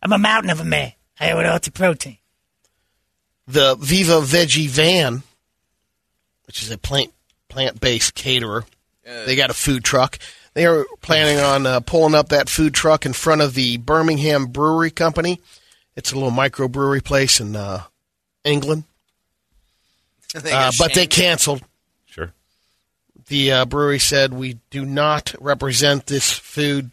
I'm 0.00 0.14
a 0.14 0.16
mountain 0.16 0.48
of 0.48 0.60
a 0.60 0.64
man. 0.64 0.92
I 1.20 1.26
have 1.26 1.38
all 1.38 1.58
to 1.58 1.70
protein. 1.70 2.16
The 3.46 3.76
Viva 3.78 4.22
Veggie 4.22 4.70
Van, 4.70 5.22
which 6.46 6.62
is 6.62 6.70
a 6.70 6.78
plant 6.78 7.12
plant 7.50 7.78
based 7.78 8.14
caterer, 8.14 8.64
they 9.04 9.36
got 9.36 9.50
a 9.50 9.54
food 9.54 9.84
truck. 9.84 10.18
They 10.54 10.64
are 10.64 10.86
planning 11.02 11.40
on 11.40 11.66
uh, 11.66 11.80
pulling 11.80 12.14
up 12.14 12.30
that 12.30 12.48
food 12.48 12.72
truck 12.72 13.04
in 13.04 13.12
front 13.12 13.42
of 13.42 13.52
the 13.52 13.76
Birmingham 13.76 14.46
Brewery 14.46 14.90
Company. 14.90 15.42
It's 15.96 16.12
a 16.12 16.14
little 16.14 16.30
microbrewery 16.30 17.02
place 17.04 17.40
in 17.40 17.54
uh, 17.56 17.82
England, 18.44 18.84
uh, 20.34 20.72
but 20.78 20.94
they 20.94 21.06
canceled. 21.06 21.62
Sure. 22.06 22.32
The 23.28 23.52
uh, 23.52 23.64
brewery 23.64 23.98
said 24.00 24.32
we 24.34 24.58
do 24.70 24.84
not 24.84 25.34
represent 25.40 26.06
this 26.06 26.32
food 26.32 26.90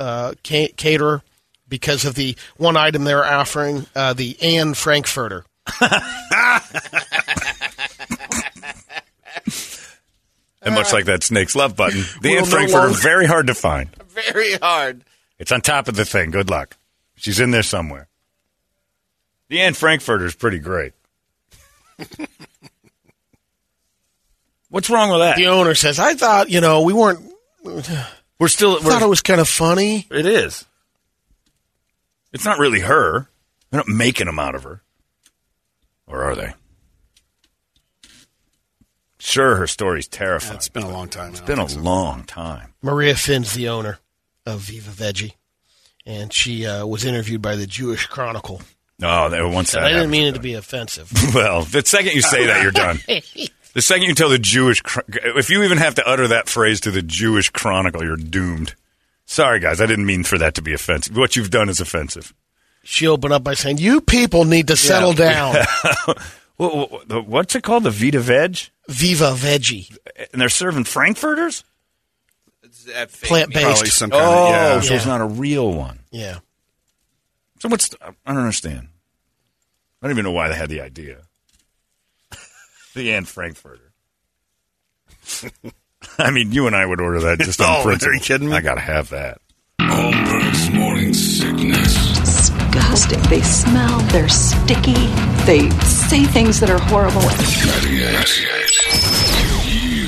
uh, 0.00 0.32
ca- 0.44 0.72
caterer 0.76 1.22
because 1.68 2.04
of 2.04 2.14
the 2.14 2.36
one 2.56 2.76
item 2.76 3.04
they're 3.04 3.24
offering, 3.24 3.86
uh, 3.94 4.12
the 4.14 4.36
Anne 4.42 4.74
Frankfurter. 4.74 5.44
And 10.64 10.74
much 10.76 10.92
like 10.92 11.06
that 11.06 11.24
snake's 11.24 11.56
love 11.56 11.74
button, 11.74 12.04
the 12.20 12.30
Will 12.30 12.36
Anne 12.38 12.44
no 12.44 12.50
Frankfurter 12.50 12.86
longer- 12.86 12.98
very 13.00 13.26
hard 13.26 13.48
to 13.48 13.54
find. 13.54 13.90
Very 14.12 14.52
hard. 14.54 15.04
It's 15.38 15.50
on 15.50 15.62
top 15.62 15.88
of 15.88 15.96
the 15.96 16.04
thing. 16.04 16.30
Good 16.30 16.50
luck. 16.50 16.76
She's 17.16 17.40
in 17.40 17.50
there 17.50 17.62
somewhere. 17.62 18.08
The 19.52 19.60
Anne 19.60 19.74
Frankfurter 19.74 20.24
is 20.24 20.34
pretty 20.34 20.60
great. 20.60 20.94
What's 24.70 24.88
wrong 24.88 25.10
with 25.10 25.20
that? 25.20 25.36
The 25.36 25.48
owner 25.48 25.74
says, 25.74 25.98
"I 25.98 26.14
thought 26.14 26.48
you 26.48 26.62
know 26.62 26.80
we 26.80 26.94
weren't. 26.94 27.20
We're 27.62 28.48
still. 28.48 28.78
I 28.78 28.80
thought 28.80 29.02
it 29.02 29.10
was 29.10 29.20
kind 29.20 29.42
of 29.42 29.48
funny. 29.50 30.06
It 30.10 30.24
is. 30.24 30.64
It's 32.32 32.46
not 32.46 32.60
really 32.60 32.80
her. 32.80 33.28
They're 33.70 33.80
not 33.80 33.88
making 33.88 34.24
them 34.24 34.38
out 34.38 34.54
of 34.54 34.62
her. 34.62 34.80
Or 36.06 36.22
are 36.22 36.34
they? 36.34 36.54
Sure, 39.18 39.56
her 39.56 39.66
story's 39.66 40.08
terrifying. 40.08 40.56
It's 40.56 40.70
been 40.70 40.84
a 40.84 40.90
long 40.90 41.10
time. 41.10 41.32
It's 41.32 41.42
been 41.42 41.58
a 41.58 41.66
long 41.66 42.24
time. 42.24 42.72
Maria 42.80 43.16
Finn's 43.16 43.52
the 43.52 43.68
owner 43.68 43.98
of 44.46 44.60
Viva 44.60 44.92
Veggie, 44.92 45.34
and 46.06 46.32
she 46.32 46.64
uh, 46.64 46.86
was 46.86 47.04
interviewed 47.04 47.42
by 47.42 47.54
the 47.54 47.66
Jewish 47.66 48.06
Chronicle. 48.06 48.62
Oh, 49.04 49.28
no, 49.28 49.28
they 49.30 49.42
once 49.42 49.74
And 49.74 49.82
that 49.82 49.86
I 49.86 49.88
didn't 49.88 49.98
happens, 50.04 50.12
mean 50.12 50.26
it 50.28 50.32
to 50.34 50.40
be 50.40 50.54
offensive. 50.54 51.10
Well, 51.34 51.62
the 51.64 51.82
second 51.84 52.12
you 52.14 52.22
say 52.22 52.46
that, 52.46 52.62
you're 52.62 52.70
done. 52.72 53.00
The 53.74 53.80
second 53.80 54.02
you 54.06 54.14
tell 54.14 54.28
the 54.28 54.38
Jewish, 54.38 54.82
if 55.08 55.48
you 55.48 55.62
even 55.62 55.78
have 55.78 55.94
to 55.94 56.06
utter 56.06 56.28
that 56.28 56.46
phrase 56.46 56.78
to 56.82 56.90
the 56.90 57.00
Jewish 57.00 57.48
Chronicle, 57.48 58.04
you're 58.04 58.18
doomed. 58.18 58.74
Sorry, 59.24 59.60
guys, 59.60 59.80
I 59.80 59.86
didn't 59.86 60.04
mean 60.04 60.24
for 60.24 60.36
that 60.36 60.54
to 60.56 60.62
be 60.62 60.74
offensive. 60.74 61.16
What 61.16 61.36
you've 61.36 61.48
done 61.48 61.70
is 61.70 61.80
offensive. 61.80 62.34
She 62.84 63.06
opened 63.06 63.32
up 63.32 63.42
by 63.42 63.54
saying, 63.54 63.78
"You 63.78 64.02
people 64.02 64.44
need 64.44 64.66
to 64.68 64.76
settle 64.76 65.14
down." 65.14 65.56
What- 66.58 66.90
what- 67.08 67.26
What's 67.26 67.54
it 67.54 67.62
called? 67.62 67.84
The 67.84 67.90
Vita 67.90 68.20
Veg? 68.20 68.58
Viva 68.88 69.32
Veggie. 69.34 69.96
And 70.32 70.40
they're 70.42 70.50
serving 70.50 70.84
Frankfurters? 70.84 71.64
It's 72.62 72.84
that 72.84 73.10
fake 73.10 73.28
Plant 73.28 73.48
meat. 73.54 73.64
based. 73.64 73.86
Some 73.96 74.10
kind 74.10 74.22
Oh, 74.22 74.44
of 74.44 74.50
yeah. 74.50 74.74
Oh, 74.76 74.80
so 74.80 74.94
it's 74.94 75.06
not 75.06 75.22
a 75.22 75.26
real 75.26 75.72
one. 75.72 76.00
Yeah. 76.10 76.40
So 77.60 77.70
what's? 77.70 77.88
I 78.02 78.12
don't 78.26 78.36
understand. 78.42 78.88
I 80.02 80.06
don't 80.06 80.12
even 80.16 80.24
know 80.24 80.32
why 80.32 80.48
they 80.48 80.56
had 80.56 80.68
the 80.68 80.80
idea. 80.80 81.18
the 82.94 83.12
Anne 83.12 83.24
Frankfurter. 83.24 83.92
I 86.18 86.30
mean, 86.32 86.50
you 86.50 86.66
and 86.66 86.74
I 86.74 86.84
would 86.84 87.00
order 87.00 87.20
that 87.20 87.38
just 87.38 87.60
oh, 87.62 87.64
on 87.64 87.76
Oh, 87.80 87.82
principle. 87.84 88.10
are 88.10 88.14
you 88.14 88.20
kidding 88.20 88.48
me? 88.48 88.56
I 88.56 88.60
gotta 88.60 88.80
have 88.80 89.10
that. 89.10 89.38
Holmberg's 89.80 90.70
morning 90.74 91.14
sickness. 91.14 92.18
Disgusting. 92.18 93.22
They 93.30 93.42
smell, 93.42 94.00
they're 94.10 94.28
sticky, 94.28 95.06
they 95.46 95.70
say 95.80 96.24
things 96.24 96.58
that 96.60 96.70
are 96.70 96.78
horrible. 96.80 97.20
98. 97.22 98.26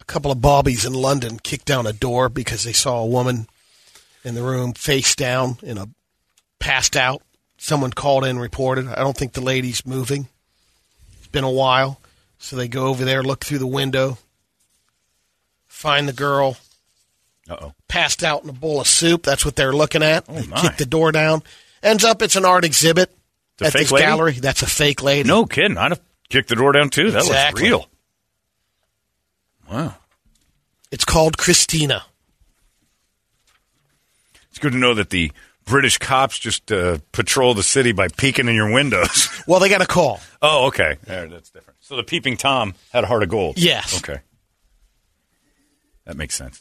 A 0.00 0.04
couple 0.06 0.30
of 0.32 0.40
bobbies 0.40 0.84
in 0.84 0.94
London 0.94 1.38
kicked 1.38 1.66
down 1.66 1.86
a 1.86 1.92
door 1.92 2.28
because 2.28 2.64
they 2.64 2.72
saw 2.72 3.00
a 3.02 3.06
woman 3.06 3.46
in 4.28 4.34
the 4.34 4.42
room 4.42 4.72
face 4.74 5.16
down 5.16 5.58
in 5.62 5.78
a 5.78 5.88
passed 6.60 6.96
out. 6.96 7.22
Someone 7.56 7.90
called 7.90 8.24
in, 8.24 8.38
reported. 8.38 8.86
I 8.86 8.96
don't 8.96 9.16
think 9.16 9.32
the 9.32 9.40
lady's 9.40 9.84
moving. 9.84 10.28
It's 11.18 11.26
been 11.28 11.42
a 11.44 11.50
while, 11.50 12.00
so 12.38 12.54
they 12.54 12.68
go 12.68 12.86
over 12.86 13.04
there, 13.04 13.22
look 13.24 13.44
through 13.44 13.58
the 13.58 13.66
window, 13.66 14.16
find 15.66 16.06
the 16.08 16.12
girl 16.12 16.56
Uh 17.50 17.56
oh. 17.60 17.72
passed 17.88 18.22
out 18.22 18.44
in 18.44 18.50
a 18.50 18.52
bowl 18.52 18.80
of 18.80 18.86
soup. 18.86 19.24
That's 19.24 19.44
what 19.44 19.56
they're 19.56 19.72
looking 19.72 20.02
at. 20.04 20.24
Oh, 20.28 20.34
They 20.34 20.46
my. 20.46 20.60
Kick 20.60 20.76
the 20.76 20.86
door 20.86 21.10
down. 21.10 21.42
Ends 21.82 22.04
up 22.04 22.22
it's 22.22 22.36
an 22.36 22.44
art 22.44 22.64
exhibit 22.64 23.10
at 23.60 23.72
this 23.72 23.90
lady? 23.90 24.04
gallery. 24.06 24.32
That's 24.34 24.62
a 24.62 24.66
fake 24.66 25.02
lady. 25.02 25.28
No 25.28 25.44
kidding. 25.46 25.76
I'd 25.78 25.90
have 25.92 26.00
kicked 26.28 26.48
the 26.50 26.56
door 26.56 26.72
down 26.72 26.90
too. 26.90 27.10
That 27.10 27.22
Exactly. 27.22 27.70
looks 27.70 27.86
real. 29.68 29.76
Wow. 29.78 29.94
It's 30.90 31.04
called 31.04 31.36
Christina. 31.38 32.04
It's 34.58 34.62
good 34.64 34.72
to 34.72 34.78
know 34.78 34.94
that 34.94 35.10
the 35.10 35.30
British 35.66 35.98
cops 35.98 36.36
just 36.36 36.72
uh, 36.72 36.98
patrol 37.12 37.54
the 37.54 37.62
city 37.62 37.92
by 37.92 38.08
peeking 38.08 38.48
in 38.48 38.56
your 38.56 38.72
windows. 38.72 39.28
Well, 39.46 39.60
they 39.60 39.68
got 39.68 39.80
a 39.80 39.86
call. 39.86 40.18
oh, 40.42 40.66
okay. 40.66 40.96
There, 41.04 41.28
that's 41.28 41.48
different. 41.50 41.78
So 41.80 41.94
the 41.94 42.02
peeping 42.02 42.36
Tom 42.36 42.74
had 42.92 43.04
a 43.04 43.06
heart 43.06 43.22
of 43.22 43.28
gold. 43.28 43.56
Yes. 43.56 43.96
Okay. 44.02 44.20
That 46.06 46.16
makes 46.16 46.34
sense. 46.34 46.60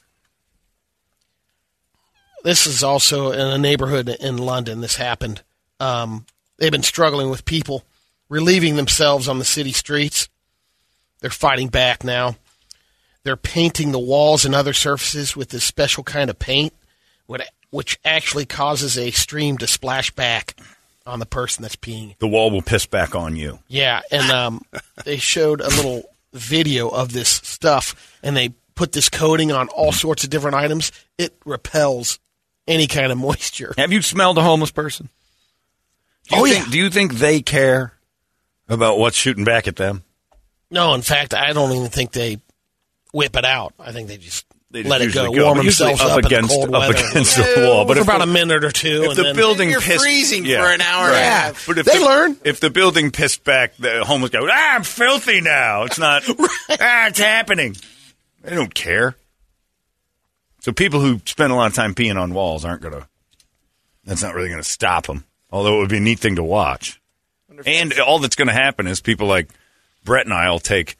This 2.44 2.68
is 2.68 2.84
also 2.84 3.32
in 3.32 3.40
a 3.40 3.58
neighborhood 3.58 4.08
in 4.10 4.38
London. 4.38 4.80
This 4.82 4.96
happened. 4.98 5.42
Um, 5.80 6.28
they've 6.60 6.72
been 6.72 6.84
struggling 6.84 7.32
with 7.32 7.46
people 7.46 7.84
relieving 8.30 8.76
themselves 8.76 9.28
on 9.28 9.40
the 9.40 9.44
city 9.46 9.72
streets. 9.74 10.30
They're 11.22 11.30
fighting 11.32 11.70
back 11.70 12.04
now. 12.04 12.36
They're 13.24 13.36
painting 13.36 13.92
the 13.92 14.00
walls 14.00 14.46
and 14.46 14.54
other 14.54 14.72
surfaces 14.74 15.36
with 15.36 15.50
this 15.50 15.64
special 15.64 16.04
kind 16.04 16.30
of 16.30 16.38
paint, 16.38 16.74
what- 17.26 17.42
which 17.78 18.00
actually 18.04 18.44
causes 18.44 18.98
a 18.98 19.12
stream 19.12 19.56
to 19.60 19.68
splash 19.68 20.10
back 20.10 20.56
on 21.06 21.20
the 21.20 21.28
person 21.28 21.62
that's 21.62 21.76
peeing. 21.76 22.18
The 22.18 22.28
wall 22.28 22.50
will 22.50 22.64
piss 22.64 22.88
back 22.88 23.14
on 23.14 23.36
you. 23.36 23.60
Yeah, 23.68 24.02
and 24.10 24.32
um, 24.32 24.62
they 25.06 25.18
showed 25.18 25.62
a 25.62 25.68
little 25.70 26.02
video 26.34 26.90
of 26.90 27.14
this 27.14 27.30
stuff, 27.30 28.18
and 28.24 28.36
they 28.36 28.50
put 28.74 28.94
this 28.94 29.10
coating 29.10 29.52
on 29.52 29.68
all 29.70 29.92
sorts 29.92 30.24
of 30.24 30.32
different 30.32 30.56
items. 30.56 30.92
It 31.20 31.38
repels 31.46 32.18
any 32.68 32.88
kind 32.88 33.12
of 33.12 33.18
moisture. 33.20 33.76
Have 33.78 33.92
you 33.94 34.02
smelled 34.02 34.40
a 34.40 34.42
homeless 34.42 34.72
person? 34.72 35.10
Do 36.30 36.36
you 36.36 36.42
Oh, 36.42 36.46
think, 36.46 36.66
yeah. 36.66 36.72
Do 36.72 36.78
you 36.80 36.90
think 36.90 37.14
they 37.14 37.44
care 37.44 37.94
about 38.68 38.98
what's 38.98 39.16
shooting 39.18 39.44
back 39.46 39.68
at 39.68 39.76
them? 39.76 40.02
No, 40.72 40.96
in 40.96 41.04
fact, 41.04 41.36
I 41.36 41.54
don't 41.54 41.74
even 41.74 41.90
think 41.90 42.12
they 42.12 42.40
whip 43.14 43.36
it 43.36 43.46
out. 43.46 43.76
I 43.80 43.92
think 43.92 44.08
they 44.08 44.18
just 44.18 44.47
They 44.70 44.82
just 44.84 44.90
let 44.92 45.02
it 45.02 45.06
usually 45.06 45.36
go, 45.36 45.46
warm 45.46 45.60
themselves 45.60 46.02
up 46.02 46.12
up, 46.12 46.26
against 46.26 46.54
in 46.54 46.60
the 46.60 46.68
cold 46.68 46.76
up 46.76 46.90
against 46.90 47.38
the 47.38 47.68
wall. 47.70 47.86
But 47.86 47.96
for 47.96 48.02
if 48.02 48.08
about 48.08 48.22
a 48.22 48.26
minute 48.26 48.66
or 48.66 48.72
two, 48.72 49.04
if 49.04 49.10
and 49.10 49.18
the 49.18 49.24
then, 49.24 49.36
building 49.36 49.70
You're 49.70 49.80
pissed, 49.80 50.04
freezing 50.04 50.44
yeah, 50.46 50.62
for 50.62 50.74
an 50.74 50.82
hour 50.82 51.08
and 51.08 51.16
a 51.16 51.20
half. 51.20 51.68
But 51.68 51.78
if 51.78 51.86
They 51.86 52.00
the, 52.00 52.06
learn. 52.06 52.38
If 52.44 52.60
the 52.60 52.70
building 52.70 53.12
pissed 53.12 53.46
back, 53.46 53.78
the 53.78 54.04
homeless 54.04 54.32
guy, 54.32 54.40
ah, 54.42 54.76
I'm 54.76 54.84
filthy 54.84 55.40
now. 55.40 55.84
It's 55.84 55.98
not. 56.00 56.24
Ah, 56.80 57.08
it's 57.08 57.20
happening. 57.20 57.78
They 58.44 58.54
don't 58.54 58.74
care. 58.74 59.16
So 60.60 60.74
people 60.74 61.00
who 61.00 61.22
spend 61.26 61.54
a 61.54 61.56
lot 61.56 61.68
of 61.68 61.76
time 61.76 61.96
peeing 61.96 62.22
on 62.22 62.34
walls 62.34 62.66
aren't 62.66 62.82
gonna. 62.82 63.08
That's 64.04 64.22
not 64.22 64.36
really 64.36 64.50
gonna 64.50 64.64
stop 64.64 65.08
them. 65.08 65.24
Although 65.50 65.78
it 65.78 65.80
would 65.80 65.90
be 65.90 65.98
a 65.98 66.02
neat 66.02 66.20
thing 66.20 66.36
to 66.36 66.44
watch. 66.44 67.00
And 67.66 67.98
all 68.00 68.20
that's 68.20 68.36
going 68.36 68.50
to 68.50 68.54
happen 68.54 68.88
is 68.88 69.02
people 69.02 69.28
like 69.28 69.50
Brett 70.04 70.26
and 70.26 70.34
I 70.34 70.50
will 70.50 70.60
take 70.60 70.98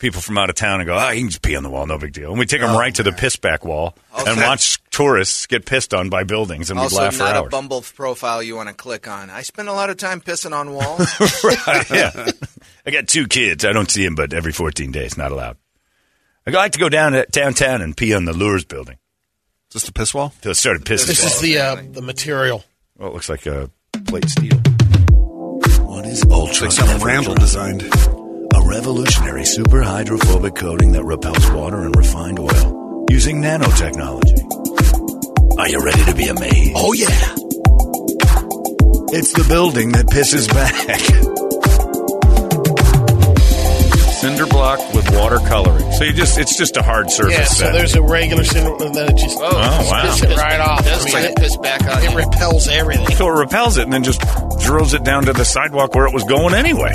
people 0.00 0.20
from 0.20 0.38
out 0.38 0.50
of 0.50 0.56
town 0.56 0.80
and 0.80 0.86
go, 0.86 0.98
oh, 0.98 1.10
you 1.10 1.20
can 1.20 1.28
just 1.28 1.42
pee 1.42 1.54
on 1.54 1.62
the 1.62 1.70
wall, 1.70 1.86
no 1.86 1.98
big 1.98 2.12
deal. 2.12 2.30
And 2.30 2.38
we 2.38 2.46
take 2.46 2.60
them 2.60 2.76
right 2.76 2.92
to 2.96 3.02
the 3.02 3.12
piss 3.12 3.36
back 3.36 3.64
wall 3.64 3.94
and 4.16 4.40
watch 4.40 4.82
tourists 4.90 5.46
get 5.46 5.66
pissed 5.66 5.94
on 5.94 6.08
by 6.08 6.24
buildings, 6.24 6.70
and 6.70 6.78
we 6.80 6.84
Also, 6.84 6.96
laugh 6.96 7.14
for 7.14 7.18
not 7.20 7.36
a 7.36 7.38
hours. 7.40 7.50
Bumble 7.50 7.82
profile 7.82 8.42
you 8.42 8.56
want 8.56 8.68
to 8.68 8.74
click 8.74 9.06
on. 9.06 9.30
I 9.30 9.42
spend 9.42 9.68
a 9.68 9.72
lot 9.72 9.90
of 9.90 9.98
time 9.98 10.20
pissing 10.20 10.52
on 10.52 10.72
walls. 10.72 11.00
right, 11.44 11.90
yeah. 11.90 12.30
I 12.84 12.90
got 12.90 13.06
two 13.06 13.28
kids. 13.28 13.64
I 13.64 13.72
don't 13.72 13.90
see 13.90 14.04
them 14.04 14.16
but 14.16 14.32
every 14.32 14.52
14 14.52 14.90
days. 14.90 15.16
Not 15.16 15.30
allowed. 15.30 15.56
I 16.46 16.50
like 16.50 16.72
to 16.72 16.78
go 16.80 16.88
down 16.88 17.12
to 17.12 17.26
downtown 17.30 17.80
and 17.82 17.96
pee 17.96 18.14
on 18.14 18.24
the 18.24 18.32
Lures 18.32 18.64
building. 18.64 18.96
Just 19.70 19.88
a 19.88 19.92
piss 19.92 20.12
wall? 20.12 20.32
Till 20.40 20.50
it 20.50 20.56
started 20.56 20.84
pissing. 20.84 21.06
this 21.06 21.22
is 21.22 21.40
the 21.40 21.58
uh, 21.58 21.82
the 21.92 22.02
material. 22.02 22.64
Well, 22.96 23.10
it 23.10 23.12
looks 23.12 23.28
like 23.28 23.46
a 23.46 23.70
plate 24.06 24.28
steel. 24.28 24.56
What 25.86 26.06
is 26.06 26.24
Ultra? 26.24 26.66
Like 26.66 26.72
something 26.72 27.06
Randall 27.06 27.34
designed. 27.36 27.82
A 28.70 28.72
revolutionary 28.72 29.44
super 29.44 29.82
hydrophobic 29.82 30.54
coating 30.54 30.92
that 30.92 31.02
repels 31.04 31.50
water 31.50 31.78
and 31.80 31.96
refined 31.96 32.38
oil 32.38 33.04
using 33.10 33.42
nanotechnology. 33.42 34.38
Are 35.58 35.68
you 35.68 35.84
ready 35.84 36.04
to 36.04 36.14
be 36.14 36.28
amazed? 36.28 36.72
Oh 36.76 36.92
yeah. 36.92 37.08
It's 39.12 39.32
the 39.32 39.44
building 39.48 39.90
that 39.92 40.06
pisses 40.06 40.48
back. 40.54 41.00
Cinder 44.20 44.46
block 44.46 44.78
with 44.94 45.10
water 45.16 45.38
coloring. 45.48 45.90
So 45.94 46.04
you 46.04 46.12
just 46.12 46.38
it's 46.38 46.56
just 46.56 46.76
a 46.76 46.82
hard 46.82 47.10
surface 47.10 47.32
Yeah, 47.36 47.44
so 47.46 47.64
set. 47.64 47.72
there's 47.72 47.96
a 47.96 48.02
regular 48.02 48.44
cinder, 48.44 48.84
and 48.84 48.94
then 48.94 49.08
it 49.10 49.16
just 49.16 49.36
Oh, 49.40 49.50
wow. 49.90 50.12
spits 50.14 50.32
it 50.32 50.36
right 50.38 50.60
off. 50.60 50.84
Does 50.84 51.02
I 51.02 51.04
mean, 51.06 51.14
like 51.14 51.24
it, 51.24 51.36
piss 51.36 51.56
back 51.56 51.82
on 51.82 52.04
it 52.04 52.10
you. 52.12 52.16
repels 52.16 52.68
everything. 52.68 53.16
so 53.16 53.26
it 53.28 53.32
repels 53.40 53.78
it 53.78 53.82
and 53.84 53.92
then 53.92 54.04
just 54.04 54.20
drills 54.60 54.94
it 54.94 55.02
down 55.02 55.24
to 55.24 55.32
the 55.32 55.44
sidewalk 55.44 55.92
where 55.96 56.06
it 56.06 56.14
was 56.14 56.22
going 56.24 56.54
anyway. 56.54 56.92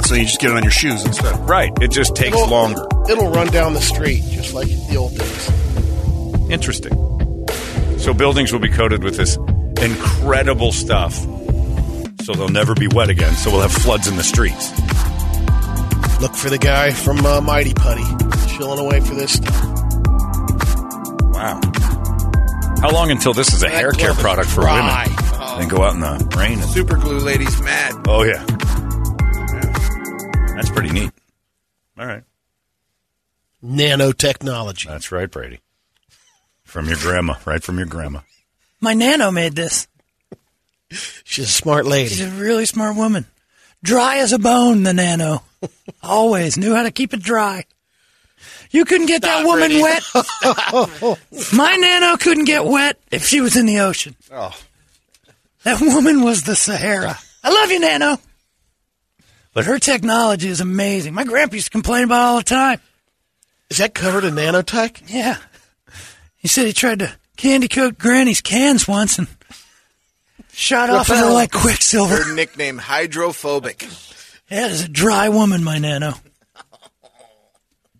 Yeah, 0.00 0.06
so 0.06 0.14
you 0.14 0.24
just 0.24 0.40
get 0.40 0.50
it 0.50 0.56
on 0.56 0.62
your 0.62 0.72
shoes 0.72 1.04
instead. 1.04 1.48
Right. 1.48 1.70
It 1.82 1.90
just 1.90 2.16
takes 2.16 2.34
It'll- 2.36 2.48
longer. 2.48 2.86
It'll 3.10 3.30
run 3.30 3.48
down 3.48 3.74
the 3.74 3.80
street 3.82 4.22
just 4.30 4.54
like 4.54 4.68
the 4.88 4.96
old 4.96 5.16
days. 5.16 5.50
Interesting. 6.50 6.92
So 7.98 8.14
buildings 8.14 8.50
will 8.52 8.60
be 8.60 8.70
coated 8.70 9.04
with 9.04 9.16
this 9.16 9.36
incredible 9.82 10.72
stuff. 10.72 11.14
So 12.24 12.32
they'll 12.34 12.48
never 12.48 12.74
be 12.74 12.88
wet 12.88 13.10
again. 13.10 13.34
So 13.34 13.50
we'll 13.50 13.60
have 13.60 13.72
floods 13.72 14.06
in 14.08 14.16
the 14.16 14.22
streets. 14.22 14.70
Look 16.20 16.34
for 16.34 16.48
the 16.50 16.58
guy 16.58 16.92
from 16.92 17.24
uh, 17.26 17.40
Mighty 17.42 17.74
Putty 17.74 18.04
chilling 18.56 18.78
away 18.78 19.00
for 19.00 19.14
this 19.14 19.34
stuff. 19.34 19.64
Wow. 21.34 21.60
How 22.80 22.90
long 22.90 23.10
until 23.10 23.34
this 23.34 23.52
is 23.52 23.62
a 23.62 23.68
hair 23.68 23.92
care 23.92 24.14
product 24.14 24.48
for 24.48 24.62
dry. 24.62 25.06
women? 25.06 25.58
Then 25.60 25.68
go 25.68 25.82
out 25.82 25.94
in 25.94 26.00
the 26.00 26.34
rain. 26.38 26.58
And, 26.58 26.70
Super 26.70 26.96
glue 26.96 27.18
lady's 27.18 27.60
mad. 27.60 27.92
oh, 28.08 28.22
yeah. 28.22 28.44
Yeah. 30.60 30.62
That's 30.62 30.70
pretty 30.78 30.92
neat. 30.92 31.10
All 31.98 32.06
right. 32.06 32.22
Nanotechnology. 33.64 34.86
That's 34.86 35.10
right, 35.12 35.30
Brady. 35.30 35.60
From 36.64 36.86
your 36.86 36.96
grandma, 36.98 37.34
right 37.44 37.62
from 37.62 37.78
your 37.78 37.86
grandma. 37.86 38.20
My 38.80 38.94
nano 38.94 39.30
made 39.30 39.54
this. 39.54 39.88
She's 41.24 41.46
a 41.46 41.50
smart 41.50 41.86
lady. 41.86 42.10
She's 42.10 42.20
a 42.20 42.30
really 42.30 42.66
smart 42.66 42.96
woman. 42.96 43.26
Dry 43.82 44.18
as 44.18 44.32
a 44.32 44.38
bone, 44.38 44.82
the 44.82 44.92
nano. 44.92 45.42
Always 46.02 46.56
knew 46.56 46.74
how 46.74 46.82
to 46.82 46.90
keep 46.90 47.12
it 47.14 47.22
dry. 47.22 47.64
You 48.70 48.84
couldn't 48.84 49.06
get 49.06 49.22
that 49.22 49.44
woman 49.44 49.68
Brady. 49.70 49.82
wet. 49.82 50.02
My 51.52 51.76
nano 51.76 52.16
couldn't 52.16 52.44
get 52.44 52.64
wet 52.64 52.98
if 53.10 53.26
she 53.26 53.40
was 53.40 53.56
in 53.56 53.66
the 53.66 53.80
ocean. 53.80 54.14
Oh. 54.32 54.56
That 55.64 55.80
woman 55.80 56.22
was 56.22 56.44
the 56.44 56.56
Sahara. 56.56 57.18
I 57.42 57.50
love 57.50 57.70
you, 57.70 57.80
Nano. 57.80 58.18
But 59.52 59.64
her 59.64 59.78
technology 59.78 60.48
is 60.48 60.60
amazing. 60.60 61.14
My 61.14 61.24
grandpa 61.24 61.54
used 61.54 61.66
to 61.66 61.70
complain 61.72 62.04
about 62.04 62.20
it 62.22 62.26
all 62.28 62.36
the 62.38 62.44
time. 62.44 62.80
Is 63.68 63.78
that 63.78 63.94
covered 63.94 64.24
in 64.24 64.34
nanotech? 64.34 65.02
Yeah. 65.12 65.38
He 66.36 66.48
said 66.48 66.66
he 66.66 66.72
tried 66.72 67.00
to 67.00 67.12
candy 67.36 67.68
coat 67.68 67.98
Granny's 67.98 68.40
cans 68.40 68.86
once 68.86 69.18
and 69.18 69.28
shot 70.52 70.90
off 70.90 71.10
of 71.10 71.16
her 71.16 71.30
like 71.32 71.50
quicksilver. 71.52 72.16
Her 72.24 72.34
nickname 72.34 72.78
hydrophobic. 72.78 73.82
Yeah, 74.50 74.68
there's 74.68 74.84
a 74.84 74.88
dry 74.88 75.28
woman, 75.28 75.62
my 75.64 75.78
Nano. 75.78 76.14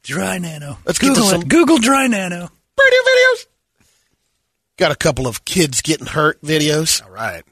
Dry 0.03 0.39
Nano. 0.39 0.79
Let's 0.85 0.99
get 0.99 1.09
to 1.09 1.15
Google 1.15 1.29
some- 1.29 1.45
Google 1.49 1.79
dry 1.79 2.07
Nano. 2.07 2.37
Radio 2.79 3.01
videos. 3.01 3.47
Got 4.79 4.93
a 4.93 4.97
couple 4.97 5.27
of 5.27 5.45
kids 5.45 5.83
getting 5.83 6.07
hurt 6.07 6.41
videos. 6.43 7.05
All 7.05 7.11
right. 7.11 7.45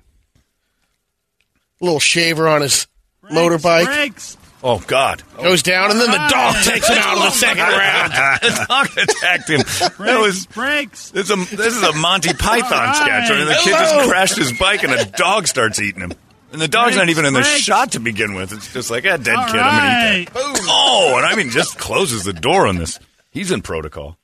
little 1.80 2.00
shaver 2.00 2.48
on 2.48 2.62
his 2.62 2.86
motorbike. 3.30 3.84
Brakes. 3.86 4.36
Oh, 4.62 4.80
God. 4.88 5.22
Goes 5.36 5.62
down, 5.62 5.92
and 5.92 6.00
then 6.00 6.10
the 6.10 6.16
dog 6.16 6.56
takes 6.64 6.88
him 6.88 6.98
out 6.98 7.16
of 7.18 7.22
the 7.22 7.30
second 7.30 7.62
round. 7.62 8.12
the 8.42 8.66
dog 8.68 8.86
attacked 8.98 9.48
him. 9.48 9.60
That 10.04 10.18
was 10.20 10.46
Brakes. 10.46 11.10
this 11.10 11.30
is 11.30 11.52
a 11.52 11.56
this 11.56 11.76
is 11.76 11.82
a 11.84 11.92
Monty 11.92 12.34
Python 12.34 12.94
sketch. 12.94 13.30
I 13.30 13.36
mean, 13.38 13.46
the 13.46 13.54
kid 13.62 13.70
just 13.70 14.08
crashed 14.10 14.36
his 14.36 14.52
bike 14.58 14.82
and 14.82 14.92
a 14.92 15.04
dog 15.04 15.46
starts 15.46 15.80
eating 15.80 16.02
him. 16.02 16.12
And 16.50 16.60
the 16.60 16.66
dog's 16.66 16.96
not 16.96 17.08
even 17.08 17.24
in 17.26 17.34
the 17.34 17.40
Brakes. 17.42 17.60
shot 17.60 17.92
to 17.92 18.00
begin 18.00 18.34
with. 18.34 18.52
It's 18.52 18.72
just 18.72 18.90
like, 18.90 19.04
ah, 19.04 19.16
dead 19.18 19.26
kid. 19.26 19.30
I'm 19.36 19.48
gonna 19.50 20.18
eat 20.22 20.24
that. 20.26 20.34
Boom. 20.34 20.66
Oh, 20.68 21.14
and 21.18 21.26
I 21.26 21.36
mean, 21.36 21.50
just 21.50 21.78
closes 21.78 22.24
the 22.24 22.32
door 22.32 22.66
on 22.66 22.78
this. 22.78 22.98
He's 23.30 23.52
in 23.52 23.62
protocol. 23.62 24.16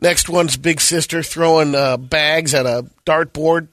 Next 0.00 0.28
one's 0.28 0.58
big 0.58 0.82
sister 0.82 1.22
throwing 1.22 1.74
uh, 1.74 1.96
bags 1.96 2.52
at 2.52 2.66
a 2.66 2.84
dartboard. 3.06 3.68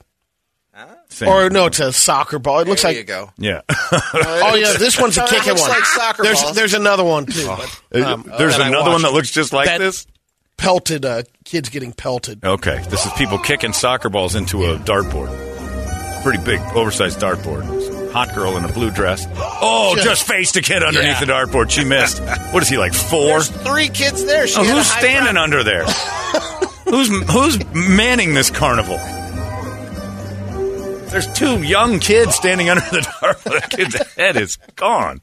Same. 1.13 1.29
Or 1.29 1.49
no, 1.51 1.67
it's 1.67 1.79
a 1.79 1.93
soccer 1.93 2.39
ball. 2.39 2.59
It 2.61 2.67
looks 2.67 2.81
there 2.81 2.89
like. 2.91 2.97
you 2.97 3.03
go. 3.03 3.31
Yeah. 3.37 3.61
Oh 4.15 4.55
yeah, 4.55 4.73
this 4.77 4.99
one's 4.99 5.15
a 5.17 5.21
That 5.21 5.29
kicking 5.29 5.49
looks 5.49 5.61
one. 5.61 5.69
like 5.69 5.85
soccer 5.85 6.23
there's 6.23 6.41
balls. 6.41 6.55
there's 6.55 6.73
another 6.73 7.03
one 7.03 7.25
too. 7.27 7.45
but, 7.91 8.01
um, 8.01 8.23
There's 8.37 8.57
that 8.57 8.67
another 8.67 8.89
one 8.91 9.03
that 9.03 9.13
looks 9.13 9.29
just 9.31 9.53
like 9.53 9.67
That- 9.67 9.79
this. 9.79 10.07
pelted. 10.57 11.05
Uh, 11.05 11.23
kids 11.45 11.69
getting 11.69 11.93
pelted. 11.93 12.43
Okay, 12.43 12.83
this 12.89 13.05
is 13.05 13.11
people 13.13 13.37
kicking 13.37 13.73
soccer 13.73 14.09
balls 14.09 14.35
into 14.35 14.65
a 14.65 14.77
dartboard. 14.77 15.29
Pretty 16.23 16.43
big, 16.43 16.59
oversized 16.75 17.19
dartboard. 17.19 18.11
Hot 18.11 18.33
girl 18.35 18.57
in 18.57 18.65
a 18.65 18.71
blue 18.71 18.89
dress. 18.91 19.25
Oh, 19.65 19.93
Just- 19.95 20.07
just 20.07 20.27
faced 20.27 20.55
a 20.57 20.61
kid 20.61 20.83
underneath 20.83 21.19
Yeah. 21.19 21.25
the 21.25 21.31
dartboard. 21.31 21.69
She 21.69 21.83
missed. 21.85 22.21
What 22.51 22.63
is 22.63 22.69
he 22.69 22.77
like 22.77 22.93
four? 22.93 23.27
There's 23.27 23.47
three 23.49 23.87
kids 23.89 24.25
there. 24.25 24.45
She 24.47 24.59
Oh, 24.59 24.63
who's 24.63 24.87
standing 24.87 25.33
brow- 25.33 25.43
under 25.43 25.63
there? 25.63 25.83
who's 26.85 27.07
who's 27.31 27.63
manning 27.73 28.33
this 28.33 28.49
carnival? 28.49 28.97
There's 31.13 31.31
two 31.33 31.61
young 31.61 31.99
kids 31.99 32.33
standing 32.35 32.69
under 32.69 32.81
the 32.89 32.97
dartboard. 33.21 33.69
The 33.69 33.77
kid's 33.77 34.13
head 34.15 34.35
is 34.35 34.57
gone. 34.75 35.21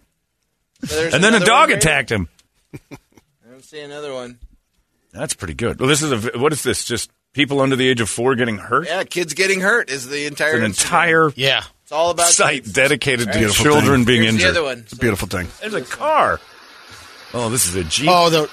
There's 0.80 1.12
And 1.12 1.22
then 1.22 1.34
a 1.34 1.40
dog 1.40 1.68
one, 1.70 1.78
attacked 1.78 2.10
him. 2.12 2.28
I 2.92 2.96
don't 3.50 3.64
see 3.64 3.80
another 3.80 4.14
one. 4.14 4.38
That's 5.12 5.34
pretty 5.34 5.54
good. 5.54 5.80
Well, 5.80 5.88
this 5.88 6.00
is 6.02 6.12
a 6.12 6.38
what 6.38 6.52
is 6.52 6.62
this? 6.62 6.84
Just 6.84 7.10
people 7.32 7.60
under 7.60 7.74
the 7.74 7.88
age 7.88 8.00
of 8.00 8.08
four 8.08 8.36
getting 8.36 8.58
hurt? 8.58 8.86
Yeah, 8.86 9.02
kids 9.02 9.34
getting 9.34 9.60
hurt 9.60 9.90
is 9.90 10.08
the 10.08 10.26
entire 10.26 10.56
An 10.58 10.62
incident. 10.62 10.86
entire 10.86 11.32
Yeah. 11.34 11.64
It's 11.82 11.90
all 11.92 12.10
about 12.10 12.28
site 12.28 12.62
kids. 12.62 12.72
dedicated 12.72 13.32
to 13.32 13.38
Beautiful 13.38 13.64
children 13.64 13.96
thing. 14.00 14.04
being 14.04 14.22
Here's 14.22 14.34
injured. 14.34 14.54
the 14.54 14.58
other 14.60 14.62
one. 14.62 14.78
It's 14.78 14.92
a 14.92 14.96
beautiful 14.96 15.26
thing. 15.26 15.48
There's 15.60 15.74
a 15.74 15.82
car. 15.82 16.38
Oh, 17.34 17.50
this 17.50 17.66
is 17.66 17.74
a 17.74 17.82
Jeep 17.82 18.08
Oh, 18.08 18.30
the 18.30 18.48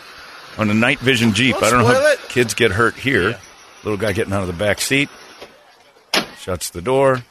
on 0.58 0.72
a 0.72 0.74
night 0.74 0.98
vision 1.00 1.34
Jeep. 1.36 1.54
Don't 1.54 1.64
I 1.64 1.70
don't 1.70 1.80
know 1.82 1.86
how 1.94 2.08
it. 2.14 2.20
kids 2.30 2.56
get 2.56 2.72
hurt 2.72 2.96
here. 2.96 3.40
Little 3.84 3.98
guy 3.98 4.12
getting 4.14 4.34
out 4.34 4.42
of 4.42 4.48
the 4.48 4.54
back 4.54 4.82
seat. 4.82 5.08
Shuts 6.48 6.70
the 6.70 6.82
door. 6.82 7.24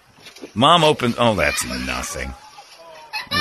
Mom 0.55 0.85
opens. 0.85 1.15
Oh, 1.19 1.35
that's 1.35 1.65
nothing. 1.65 2.35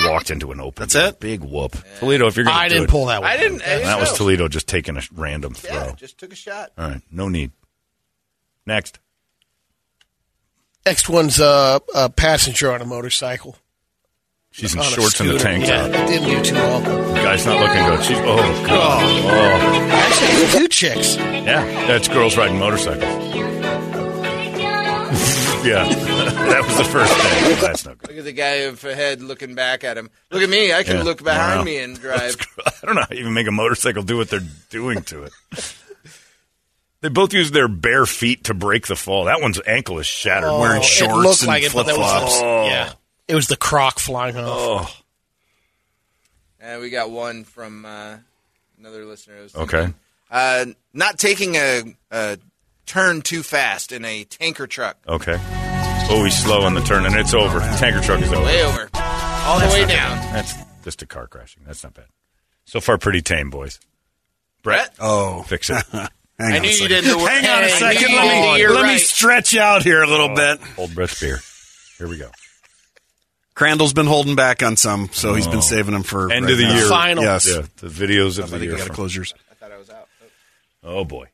Walked 0.05 0.31
into 0.31 0.53
an 0.53 0.61
open. 0.61 0.83
That's 0.83 0.93
door. 0.93 1.07
it? 1.07 1.19
Big 1.19 1.41
whoop. 1.41 1.75
Toledo, 1.99 2.27
if 2.27 2.37
you're 2.37 2.45
going 2.45 2.55
to 2.55 2.61
I 2.61 2.69
do 2.69 2.75
didn't 2.75 2.85
it, 2.85 2.91
pull 2.91 3.07
that 3.07 3.21
one. 3.21 3.29
I 3.29 3.35
didn't. 3.35 3.61
I 3.61 3.79
That 3.79 3.99
was. 3.99 4.13
Toledo 4.13 4.47
just 4.47 4.69
taking 4.69 4.95
a 4.95 5.01
random 5.13 5.53
throw. 5.53 5.75
Yeah, 5.75 5.95
just 5.95 6.17
took 6.17 6.31
a 6.31 6.35
shot. 6.35 6.71
All 6.77 6.87
right, 6.87 7.01
no 7.11 7.27
need. 7.27 7.51
Next. 8.65 8.99
next 10.85 11.09
one's 11.09 11.41
uh, 11.41 11.79
a 11.93 12.09
passenger 12.09 12.71
on 12.71 12.81
a 12.81 12.85
motorcycle. 12.85 13.57
She's 14.51 14.73
in 14.73 14.79
on 14.79 14.85
shorts 14.85 15.19
and 15.19 15.29
a 15.29 15.37
scooter. 15.37 15.43
tank 15.43 15.67
Yeah, 15.67 16.05
didn't 16.07 16.29
do 16.29 16.41
too 16.41 16.55
well. 16.55 16.81
Guy's 17.15 17.45
not 17.45 17.59
looking 17.59 17.85
good. 17.85 18.01
She's 18.05 18.17
oh 18.17 18.65
god. 18.65 19.03
Oh. 19.03 19.89
Actually, 19.91 20.59
two 20.59 20.67
chicks. 20.69 21.17
Yeah, 21.17 21.65
that's 21.85 22.07
girls 22.07 22.37
riding 22.37 22.57
motorcycles. 22.57 23.35
yeah, 25.65 25.83
that 25.85 26.63
was 26.65 26.77
the 26.77 26.83
first 26.83 27.13
thing. 27.13 27.57
That's 27.61 27.85
no 27.85 27.95
good. 27.95 28.09
Look 28.09 28.17
at 28.19 28.23
the 28.25 28.31
guy 28.33 28.51
ahead 28.91 29.21
looking 29.21 29.55
back 29.55 29.83
at 29.83 29.97
him. 29.97 30.09
Look 30.31 30.43
at 30.43 30.49
me. 30.49 30.73
I 30.73 30.83
can 30.83 30.97
Yeah. 30.97 31.03
look 31.03 31.23
behind 31.23 31.59
Wow. 31.59 31.63
me 31.63 31.77
and 31.79 31.99
drive. 31.99 32.35
I 32.65 32.71
don't 32.85 32.95
know 32.95 33.01
how 33.01 33.07
you 33.11 33.19
even 33.19 33.33
make 33.33 33.47
a 33.47 33.51
motorcycle 33.51 34.03
do 34.03 34.17
what 34.17 34.29
they're 34.29 34.41
doing 34.69 35.01
to 35.03 35.23
it. 35.23 35.33
They 37.01 37.09
both 37.09 37.33
use 37.33 37.51
their 37.51 37.67
bare 37.67 38.05
feet 38.05 38.45
to 38.45 38.53
break 38.53 38.87
the 38.87 38.95
fall. 38.95 39.25
That 39.25 39.41
one's 39.41 39.59
ankle 39.67 39.99
is 39.99 40.07
shattered. 40.07 40.49
Oh, 40.49 40.59
Wearing 40.59 40.81
it 40.81 40.85
shorts 40.85 41.41
and 41.41 41.47
like 41.47 41.63
it, 41.63 41.73
but 41.73 41.85
that 41.85 41.97
was 41.97 42.07
flip-flops. 42.07 42.39
the- 42.39 42.45
Oh. 42.45 42.65
yeah. 42.67 42.93
It 43.27 43.35
was 43.35 43.47
the 43.47 43.57
croc 43.57 43.99
flying 43.99 44.37
off. 44.37 44.49
Oh, 44.49 45.03
And 46.59 46.81
we 46.81 46.89
got 46.89 47.11
one 47.11 47.43
from 47.43 47.85
uh, 47.85 48.17
another 48.79 49.05
listener. 49.05 49.41
was 49.41 49.55
okay. 49.55 49.93
Uh, 50.31 50.65
not 50.93 51.19
taking 51.19 51.55
a, 51.55 51.83
a 52.11 52.37
turn 52.85 53.21
too 53.21 53.43
fast 53.43 53.91
in 53.91 54.05
a 54.05 54.23
tanker 54.23 54.67
truck. 54.67 54.97
Okay. 55.07 55.37
Oh, 56.07 56.21
he's 56.23 56.37
slow 56.37 56.61
on 56.61 56.73
the 56.75 56.81
turn, 56.81 57.05
and 57.05 57.15
it's 57.15 57.33
over. 57.33 57.59
Tanker 57.77 58.01
truck 58.01 58.21
is 58.21 58.31
over. 58.31 58.43
Way 58.45 58.63
over. 58.63 58.89
All 58.93 59.59
the 59.59 59.65
That's 59.65 59.73
way 59.73 59.81
down. 59.85 60.17
bad. 60.17 60.35
That's 60.35 60.53
just 60.83 61.01
a 61.01 61.05
car 61.05 61.27
crashing. 61.27 61.63
That's 61.65 61.83
not 61.83 61.93
bad. 61.93 62.05
So 62.65 62.79
far, 62.79 62.97
pretty 62.97 63.21
tame, 63.21 63.49
boys. 63.49 63.79
Brett? 64.63 64.93
Oh. 64.99 65.43
Fix 65.43 65.69
it. 65.69 65.83
Hang 65.91 66.09
I 66.39 66.55
on 66.57 66.61
knew 66.63 66.67
a 66.67 66.71
you 66.71 66.77
second. 66.77 66.89
didn't. 67.03 67.19
Hang 67.19 67.45
on 67.45 67.45
a 67.45 67.55
I 67.55 67.61
knew 67.61 67.69
second. 67.69 68.09
you 68.09 68.15
Let 68.17 68.23
didn't 68.23 68.41
me, 68.43 68.53
do 68.55 68.61
your 68.61 68.73
let 68.73 68.83
me 68.83 68.89
right. 68.89 68.99
stretch 69.01 69.55
out 69.55 69.83
here 69.83 70.03
a 70.03 70.07
little 70.07 70.31
oh, 70.31 70.35
bit. 70.35 70.59
Old 70.77 70.93
Brett's 70.93 71.19
beer. 71.19 71.39
Here 71.97 72.07
we 72.09 72.17
go. 72.17 72.29
Crandall's 73.53 73.93
been 73.93 74.05
holding 74.07 74.35
back 74.35 74.61
on 74.61 74.75
some, 74.75 75.09
so 75.13 75.33
he's 75.33 75.47
been 75.47 75.57
oh. 75.59 75.61
saving 75.61 75.93
them 75.93 76.03
for 76.03 76.29
End 76.29 76.43
right 76.43 76.51
of 76.51 76.57
the 76.57 76.63
now. 76.65 76.75
year. 76.75 76.89
Final. 76.89 77.23
Yes. 77.23 77.47
Yeah, 77.47 77.61
the 77.77 77.87
videos 77.87 78.37
of 78.37 78.45
I 78.45 78.47
the 78.47 78.51
think 78.59 78.63
year. 78.63 78.77
got 78.77 78.87
from- 78.87 78.95
close 78.95 79.15
yours. 79.15 79.33
I 79.49 79.53
thought 79.55 79.71
I 79.71 79.77
was 79.77 79.89
out. 79.89 80.09
Oh 80.83 81.05
boy. 81.05 81.27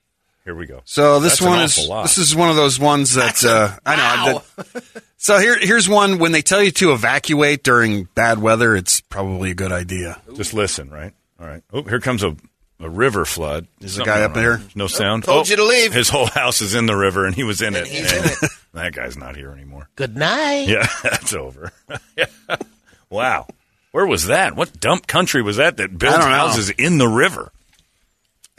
Here 0.46 0.56
we 0.56 0.66
go. 0.66 0.82
So 0.86 1.20
this 1.20 1.34
That's 1.40 1.42
one 1.50 1.62
is 1.62 1.88
lot. 1.88 2.04
this 2.04 2.18
is 2.18 2.36
one 2.36 2.50
of 2.50 2.56
those 2.56 2.80
ones 2.80 3.14
that 3.16 3.44
uh, 3.44 3.78
I 3.86 3.96
know. 4.26 4.42
that- 4.58 5.04
so 5.18 5.38
here 5.38 5.56
here's 5.60 5.88
one 5.88 6.18
when 6.18 6.32
they 6.32 6.42
tell 6.42 6.64
you 6.64 6.72
to 6.72 6.94
evacuate 6.94 7.64
during 7.64 8.06
bad 8.16 8.40
weather, 8.40 8.76
it's 8.76 9.02
probably 9.02 9.52
a 9.52 9.54
good 9.54 9.72
idea. 9.72 10.20
Just 10.36 10.54
listen, 10.56 10.90
right? 10.90 11.14
All 11.40 11.46
right. 11.48 11.62
Oh, 11.72 11.84
here 11.84 12.00
comes 12.00 12.24
a, 12.24 12.36
a 12.80 12.90
river 12.90 13.24
flood. 13.26 13.68
Is 13.82 13.98
the 13.98 14.04
guy 14.04 14.24
up 14.24 14.34
there? 14.34 14.62
No 14.74 14.88
sound. 14.88 15.26
told 15.26 15.48
you 15.48 15.58
to 15.58 15.64
leave. 15.64 15.94
His 15.94 16.10
whole 16.10 16.26
house 16.26 16.62
is 16.62 16.74
in 16.74 16.88
the 16.88 16.96
river, 16.96 17.26
and 17.28 17.36
he 17.36 17.44
was 17.44 17.62
in 17.62 17.76
it. 17.76 17.86
he's 17.86 18.12
and 18.12 18.26
in 18.26 18.32
it. 18.32 18.52
That 18.74 18.94
guy's 18.94 19.18
not 19.18 19.36
here 19.36 19.52
anymore. 19.52 19.90
Good 19.96 20.16
night. 20.18 20.68
Yeah, 20.68 20.88
that's 21.04 21.34
over. 21.36 21.72
wow. 23.10 23.46
Where 23.92 24.06
was 24.08 24.26
that? 24.28 24.56
What 24.56 24.80
dump 24.80 25.06
country 25.06 25.42
was 25.42 25.58
that 25.58 25.78
that 25.78 25.98
built 25.98 26.16
I 26.16 26.18
don't 26.20 26.30
know. 26.30 26.36
houses 26.38 26.70
in 26.72 26.98
the 26.98 27.08
river? 27.08 27.52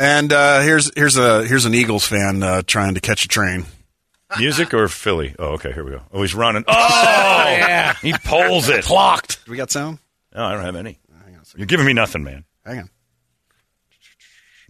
And 0.03 0.33
uh, 0.33 0.63
here's 0.63 0.91
here's 0.97 1.17
a 1.17 1.45
here's 1.47 1.65
an 1.65 1.75
Eagles 1.75 2.05
fan 2.05 2.43
uh, 2.43 2.63
trying 2.67 2.95
to 2.95 3.01
catch 3.01 3.25
a 3.25 3.29
train. 3.29 3.67
Music 4.37 4.75
or 4.75 4.89
Philly? 4.89 5.37
Oh, 5.39 5.51
okay. 5.51 5.71
Here 5.73 5.85
we 5.85 5.93
go. 5.93 6.03
Oh, 6.13 6.23
he's 6.23 6.35
running. 6.35 6.65
Oh, 6.67 6.73
yeah. 7.47 7.95
He 8.03 8.13
pulls 8.25 8.69
it. 8.69 8.83
Clocked. 8.85 9.45
Do 9.45 9.53
we 9.53 9.57
got 9.57 9.71
sound? 9.71 10.01
No, 10.35 10.45
I 10.45 10.55
don't 10.55 10.65
have 10.65 10.75
any. 10.75 10.99
You're 11.55 11.67
giving 11.67 11.87
me 11.87 11.93
nothing, 11.93 12.25
man. 12.25 12.45
Hang 12.65 12.79
on. 12.81 12.91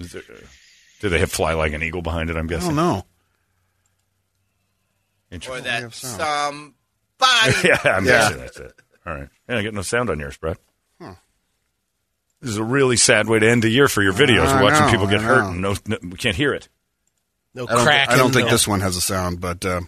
Is 0.01 0.13
there, 0.13 0.23
uh, 0.31 0.35
do 1.01 1.09
they 1.09 1.21
have 1.21 1.31
fly 1.33 1.53
like 1.55 1.73
an 1.73 1.83
eagle 1.83 2.03
behind 2.03 2.29
it? 2.29 2.37
I'm 2.37 2.47
guessing? 2.49 2.71
I 2.71 2.73
guessing. 2.73 2.77
don't 2.77 2.95
know. 2.95 2.99
Or 5.53 5.57
Interesting. 5.61 5.65
that 5.65 5.95
somebody. 5.95 7.69
yeah, 7.69 7.79
I'm 7.97 8.05
Yeah. 8.05 8.13
guessing 8.21 8.39
that's 8.39 8.57
it. 8.59 8.73
All 9.07 9.15
right. 9.15 9.29
Yeah, 9.49 9.59
I 9.59 9.63
get 9.63 9.73
no 9.75 9.83
sound 9.83 10.11
on 10.11 10.19
yours, 10.19 10.37
Brett. 10.37 10.59
This 12.43 12.51
is 12.51 12.57
a 12.59 12.65
really 12.65 12.97
sad 12.99 13.29
way 13.29 13.39
to 13.39 13.49
end 13.49 13.63
the 13.63 13.71
year 13.71 13.87
for 13.89 14.03
your 14.03 14.13
videos. 14.13 14.47
I 14.49 14.61
watching 14.63 14.87
know, 14.87 14.91
people 14.91 15.07
get 15.07 15.21
hurt 15.23 15.45
and 15.45 15.63
no, 15.63 15.75
no, 15.87 15.97
we 16.03 16.19
can't 16.19 16.37
hear 16.37 16.53
it. 16.53 16.69
No 17.55 17.69
I 17.69 17.75
don't, 17.75 17.85
crack. 17.85 18.11
I 18.11 18.17
don't 18.17 18.33
think 18.33 18.49
the- 18.49 18.53
this 18.55 18.67
one 18.67 18.81
has 18.81 18.97
a 18.97 19.01
sound, 19.01 19.41
but 19.41 19.65
uh, 19.65 19.81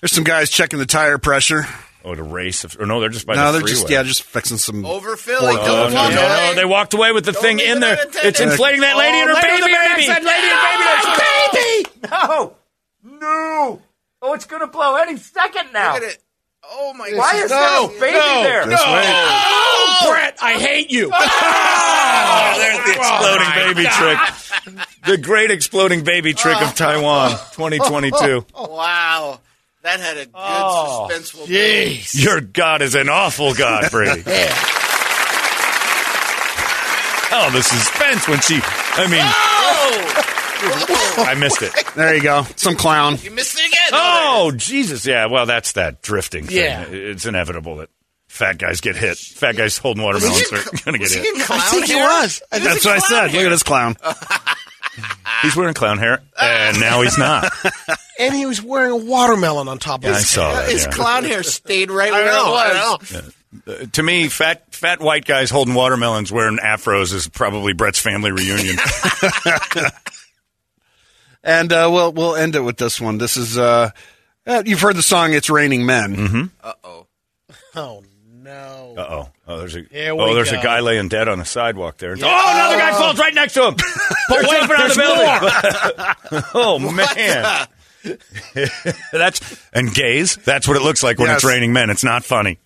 there's 0.00 0.12
some 0.12 0.24
guys 0.24 0.48
checking 0.50 0.78
the 0.78 0.86
tire 0.86 1.18
pressure. 1.18 1.66
Oh, 2.06 2.14
to 2.14 2.22
race? 2.22 2.64
Or 2.78 2.84
no, 2.86 3.00
they're 3.00 3.08
just 3.08 3.26
by 3.26 3.34
no, 3.34 3.52
the 3.52 3.58
they're 3.60 3.68
just 3.68 3.88
yeah, 3.88 4.02
just 4.02 4.22
fixing 4.22 4.58
some 4.58 4.82
overfilling. 4.84 5.18
Philly. 5.18 5.54
Don't 5.56 5.68
Oh, 5.68 5.88
no, 5.88 6.08
no, 6.10 6.14
no, 6.14 6.52
they 6.54 6.64
walked 6.66 6.92
away 6.94 7.12
with 7.12 7.24
the 7.24 7.32
thing 7.32 7.60
in 7.60 7.80
there. 7.80 7.96
It's 8.00 8.40
inflating 8.40 8.82
that 8.82 8.96
lady 8.96 9.18
and 9.18 9.30
her 9.30 9.36
Oh, 9.36 9.40
baby, 9.40 9.62
lady 9.62 9.64
in 9.64 9.70
the 9.70 9.94
baby. 9.94 10.06
back 10.06 10.16
said 10.16 10.24
lady 10.24 10.48
and 10.50 11.52
baby, 11.52 11.90
baby. 11.92 12.08
No, 12.12 12.54
no. 13.20 13.82
Oh, 14.22 14.32
it's 14.34 14.44
gonna 14.46 14.66
blow 14.66 14.96
any 14.96 15.16
second 15.18 15.72
now. 15.72 15.94
Look 15.94 16.02
at 16.04 16.10
it. 16.12 16.18
Oh 16.66 16.92
my 16.94 17.10
Why 17.14 17.32
God. 17.32 17.44
is 17.44 17.50
there 17.50 17.84
a 17.84 17.88
baby 18.00 18.48
there? 18.48 18.66
This 18.66 18.80
way. 18.80 19.02
Oh, 19.06 19.73
Oh, 20.04 20.10
Brett, 20.12 20.38
I 20.42 20.52
hate 20.54 20.90
you. 20.90 21.06
Oh, 21.06 21.10
ah, 21.14 22.54
oh 22.54 22.58
there's 22.58 22.78
the 22.78 23.00
oh, 23.00 23.00
exploding 23.00 23.74
baby 23.74 23.88
trick. 23.90 24.88
The 25.06 25.18
great 25.18 25.50
exploding 25.50 26.04
baby 26.04 26.34
trick 26.34 26.60
of 26.60 26.74
Taiwan, 26.74 27.30
2022. 27.52 28.46
Wow. 28.54 29.40
That 29.82 30.00
had 30.00 30.16
a 30.16 30.24
good 30.26 30.32
Oh, 30.34 31.08
suspenseful. 31.10 31.46
Jeez. 31.46 32.24
Your 32.24 32.40
God 32.40 32.80
is 32.82 32.94
an 32.94 33.08
awful 33.08 33.54
God, 33.54 33.90
Brady. 33.90 34.22
Oh, 37.36 37.50
the 37.50 37.62
suspense 37.62 38.28
when 38.28 38.40
she. 38.42 38.60
I 38.62 39.08
mean, 39.08 39.24
Oh! 39.26 41.24
I 41.28 41.34
missed 41.34 41.62
it. 41.62 41.72
There 41.96 42.14
you 42.14 42.22
go, 42.22 42.46
some 42.54 42.76
clown. 42.76 43.18
You 43.20 43.32
missed 43.32 43.58
it 43.58 43.66
again. 43.66 43.90
Oh, 43.92 44.52
Jesus. 44.56 45.04
Yeah, 45.04 45.26
well, 45.26 45.44
that's 45.44 45.72
that 45.72 46.00
drifting 46.00 46.46
thing. 46.46 46.56
Yeah. 46.56 46.84
It's 46.84 47.26
inevitable 47.26 47.76
that 47.78 47.90
fat 48.34 48.58
guys 48.58 48.80
get 48.80 48.96
hit. 48.96 49.16
Fat 49.16 49.56
guys 49.56 49.78
holding 49.78 50.02
watermelons 50.02 50.52
are 50.52 50.56
going 50.84 50.92
to 50.92 50.98
get 50.98 51.10
he 51.10 51.18
hit. 51.20 51.44
clown 51.46 51.60
I 51.60 51.68
think 51.70 51.86
he 51.86 51.94
was. 51.94 52.42
I 52.52 52.58
think- 52.58 52.64
That's 52.70 52.84
what 52.84 52.94
I 52.96 52.98
said. 52.98 53.32
Look 53.32 53.42
at 53.46 53.48
this 53.50 53.62
clown. 53.62 53.96
He's 55.42 55.56
wearing 55.56 55.74
clown 55.74 55.98
hair, 55.98 56.20
and 56.40 56.78
now 56.80 57.00
he's 57.02 57.18
not. 57.18 57.52
And 58.16 58.32
he 58.32 58.46
was 58.46 58.62
wearing 58.62 58.92
a 58.92 58.96
watermelon 58.96 59.66
on 59.66 59.78
top 59.78 60.00
of 60.00 60.04
Yeah, 60.04 60.10
I 60.12 60.18
his 60.18 60.28
saw 60.30 60.52
that. 60.54 60.68
His 60.70 60.84
yeah. 60.84 60.90
clown 60.92 61.24
hair 61.24 61.42
stayed 61.42 61.90
right 61.90 62.12
I 62.12 62.16
where 62.22 62.24
know, 62.26 62.46
it 62.46 62.56
I 62.56 62.96
was. 63.00 63.12
know. 63.12 63.72
Uh, 63.74 63.86
to 63.90 64.02
me, 64.04 64.28
fat 64.28 64.72
fat 64.72 65.00
white 65.00 65.24
guys 65.24 65.50
holding 65.50 65.74
watermelons 65.74 66.30
wearing 66.30 66.58
afros 66.58 67.12
is 67.12 67.26
probably 67.28 67.72
Brett's 67.72 67.98
family 67.98 68.30
reunion. 68.30 68.76
And 71.42 71.72
uh, 71.72 71.90
we'll 71.92 72.12
we'll 72.12 72.36
end 72.36 72.54
it 72.56 72.60
with 72.60 72.76
this 72.78 73.00
one. 73.00 73.18
This 73.18 73.36
is 73.36 73.58
uh, 73.58 73.90
uh, 74.46 74.62
you've 74.64 74.80
heard 74.80 74.96
the 74.96 75.02
song 75.02 75.34
"It's 75.34 75.50
Raining 75.50 75.84
Men." 75.84 76.16
Mm-hmm. 76.16 76.42
Uh-oh. 76.62 77.06
Oh, 77.76 78.02
no. 78.44 78.94
Uh 78.96 79.06
oh. 79.10 79.28
Oh, 79.48 79.58
there's 79.58 79.74
a 79.74 79.82
Here 79.90 80.14
we 80.14 80.20
oh, 80.22 80.34
there's 80.34 80.50
go. 80.52 80.60
a 80.60 80.62
guy 80.62 80.80
laying 80.80 81.08
dead 81.08 81.28
on 81.28 81.38
the 81.38 81.44
sidewalk 81.44 81.96
there. 81.96 82.12
Oh, 82.12 82.14
another 82.14 82.76
guy 82.76 82.92
falls 82.98 83.18
right 83.18 83.34
next 83.34 83.54
to 83.54 83.66
him. 83.68 83.74
Pull 84.28 84.36
away 84.38 84.56
out 84.60 84.90
of 84.90 84.94
the 84.94 86.14
building. 86.30 86.44
oh 86.54 86.78
man, 86.78 87.66
that's 89.12 89.66
and 89.72 89.92
gays. 89.92 90.36
That's 90.36 90.68
what 90.68 90.76
it 90.76 90.82
looks 90.82 91.02
like 91.02 91.18
when 91.18 91.28
Yes. 91.28 91.36
it's 91.38 91.44
raining 91.44 91.72
men. 91.72 91.90
It's 91.90 92.04
not 92.04 92.24
funny. 92.24 92.58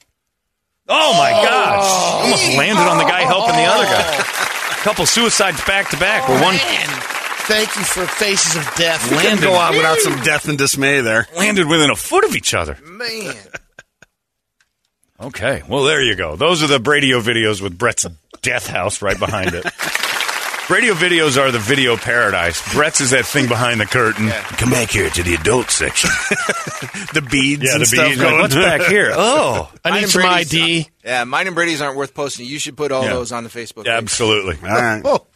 Oh 0.88 1.12
my 1.19 1.31
gosh! 1.31 2.25
Almost 2.25 2.57
landed 2.57 2.83
on 2.83 2.99
the 2.99 3.05
guy 3.05 3.21
helping 3.23 3.55
the 3.57 3.64
other 3.64 3.85
guy. 3.85 4.17
A 4.17 4.81
couple 4.83 5.07
suicides 5.07 5.62
back 5.64 5.91
to 5.91 5.97
back. 5.99 6.29
Where 6.29 6.43
one 6.43 6.57
Thank 6.57 7.75
you 7.77 7.83
for 7.83 8.05
Faces 8.07 8.57
of 8.57 8.75
Death. 8.75 9.09
Couldn't 9.09 9.41
go 9.41 9.55
out 9.55 9.73
without 9.75 9.99
some 9.99 10.21
death 10.23 10.49
and 10.49 10.59
dismay 10.59 11.01
there. 11.01 11.27
landed 11.37 11.67
within 11.67 11.88
a 11.91 11.97
foot 11.97 12.25
of 12.25 12.35
each 12.37 12.53
other. 12.53 12.77
Man. 12.85 13.35
Okay, 15.20 15.62
well 15.68 15.85
there 15.85 16.00
you 16.02 16.14
go. 16.14 16.37
Those 16.37 16.62
are 16.62 16.68
the 16.68 16.78
Bradio 16.78 17.20
videos 17.20 17.61
with 17.61 17.76
Brett's 17.76 18.07
death 18.42 18.68
house 18.68 19.02
right 19.02 19.18
behind 19.18 19.52
it. 19.54 19.64
Radio 20.70 20.92
videos 20.92 21.40
are 21.40 21.50
the 21.50 21.59
video 21.59 21.96
paradise. 21.96 22.61
Brett's 22.74 23.00
is 23.00 23.11
that 23.12 23.24
thing 23.24 23.48
behind 23.48 23.81
the 23.81 23.87
curtain. 23.87 24.28
Come 24.28 24.68
back 24.70 24.90
here 24.90 25.09
to 25.09 25.22
the 25.22 25.35
adult 25.35 25.70
section. 25.70 26.11
The 27.14 27.22
beads, 27.22 27.62
Yeah, 27.64 27.72
and 27.72 27.81
the 27.81 27.87
stuff 27.87 28.09
bees. 28.11 28.18
going. 28.20 28.38
What's 28.38 28.54
back 28.54 28.83
here? 28.83 29.11
Oh, 29.16 29.72
I 29.85 29.98
need 30.00 30.09
some 30.11 30.22
Brady's- 30.22 30.52
ID. 30.54 30.88
Yeah, 31.04 31.24
mine 31.24 31.46
and 31.46 31.57
Brady's 31.57 31.81
aren't 31.81 31.96
worth 31.96 32.12
posting. 32.12 32.46
You 32.46 32.59
should 32.59 32.76
put 32.76 32.92
all 32.92 33.02
Yeah. 33.02 33.14
those 33.14 33.33
on 33.33 33.44
the 33.44 33.50
Facebook. 33.50 33.85
page. 33.85 33.88
absolutely. 33.88 34.57
All 34.62 34.76
right. 34.76 35.02
Oh, 35.04 35.26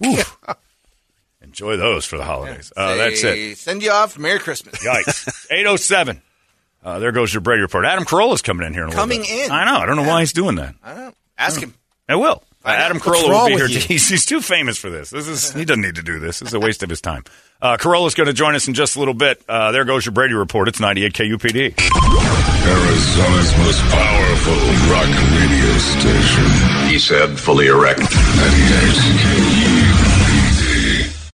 Enjoy 1.41 1.77
those 1.79 2.05
for 2.05 2.19
the 2.19 2.25
holidays. 2.25 2.73
Uh, 2.77 2.93
Say, 2.93 2.99
that's 2.99 3.25
it. 3.25 3.59
Send 3.59 3.83
you 3.83 3.91
off. 3.91 4.19
Merry 4.19 4.39
Christmas. 4.39 4.77
Yikes. 4.85 5.47
807. 5.51 6.21
Uh, 6.85 6.99
there 6.99 7.13
goes 7.13 7.33
your 7.33 7.41
Brady 7.43 7.63
report. 7.63 7.85
Adam 7.85 8.05
Carolla's 8.05 8.43
coming 8.43 8.67
in 8.67 8.75
here 8.75 8.85
in 8.85 8.91
a 8.91 8.93
Coming 8.93 9.21
little 9.21 9.37
bit. 9.37 9.47
in. 9.47 9.53
I 9.53 9.65
know. 9.65 9.77
I 9.79 9.87
don't 9.87 9.97
know 9.97 10.03
why 10.09 10.21
he's 10.21 10.33
doing 10.33 10.57
that. 10.57 10.75
I 10.83 10.95
don't 10.95 11.05
know. 11.07 11.13
Ask 11.39 11.61
him. 11.61 11.75
I 12.09 12.17
will. 12.17 12.43
Uh, 12.65 12.69
Adam 12.69 12.99
Carolla 13.01 13.23
will 13.25 13.31
wrong 13.31 13.47
be 13.49 13.55
here. 13.55 13.63
with? 13.65 13.85
He's, 13.85 14.09
he's 14.11 14.27
too 14.27 14.41
famous 14.41 14.79
for 14.79 14.91
this. 14.91 15.11
This 15.11 15.27
is 15.29 15.53
he 15.53 15.65
doesn't 15.65 15.83
need 15.83 15.97
to 15.97 16.03
do 16.03 16.19
this. 16.19 16.41
This 16.41 16.49
is 16.49 16.55
a 16.55 16.61
waste 16.61 16.83
of 16.83 16.91
his 16.91 17.01
time. 17.01 17.25
Uh, 17.63 17.77
Carolla's 17.77 18.17
going 18.17 18.27
to 18.27 18.33
join 18.33 18.57
us 18.57 18.67
in 18.67 18.75
just 18.75 18.97
a 18.97 18.99
little 18.99 19.15
bit. 19.15 19.41
Uh, 19.49 19.71
there 19.71 19.85
goes 19.85 20.05
your 20.05 20.11
Brady 20.11 20.35
report. 20.35 20.67
It's 20.67 20.81
98 20.81 21.13
KUPD. 21.13 21.79
Arizona's 22.67 23.57
most 23.59 23.81
powerful 23.83 24.59
rock 24.91 25.07
radio 25.31 25.79
station. 25.79 26.89
He 26.91 26.99
said, 26.99 27.39
fully 27.39 27.69
erect. 27.69 28.01
98 28.01 29.82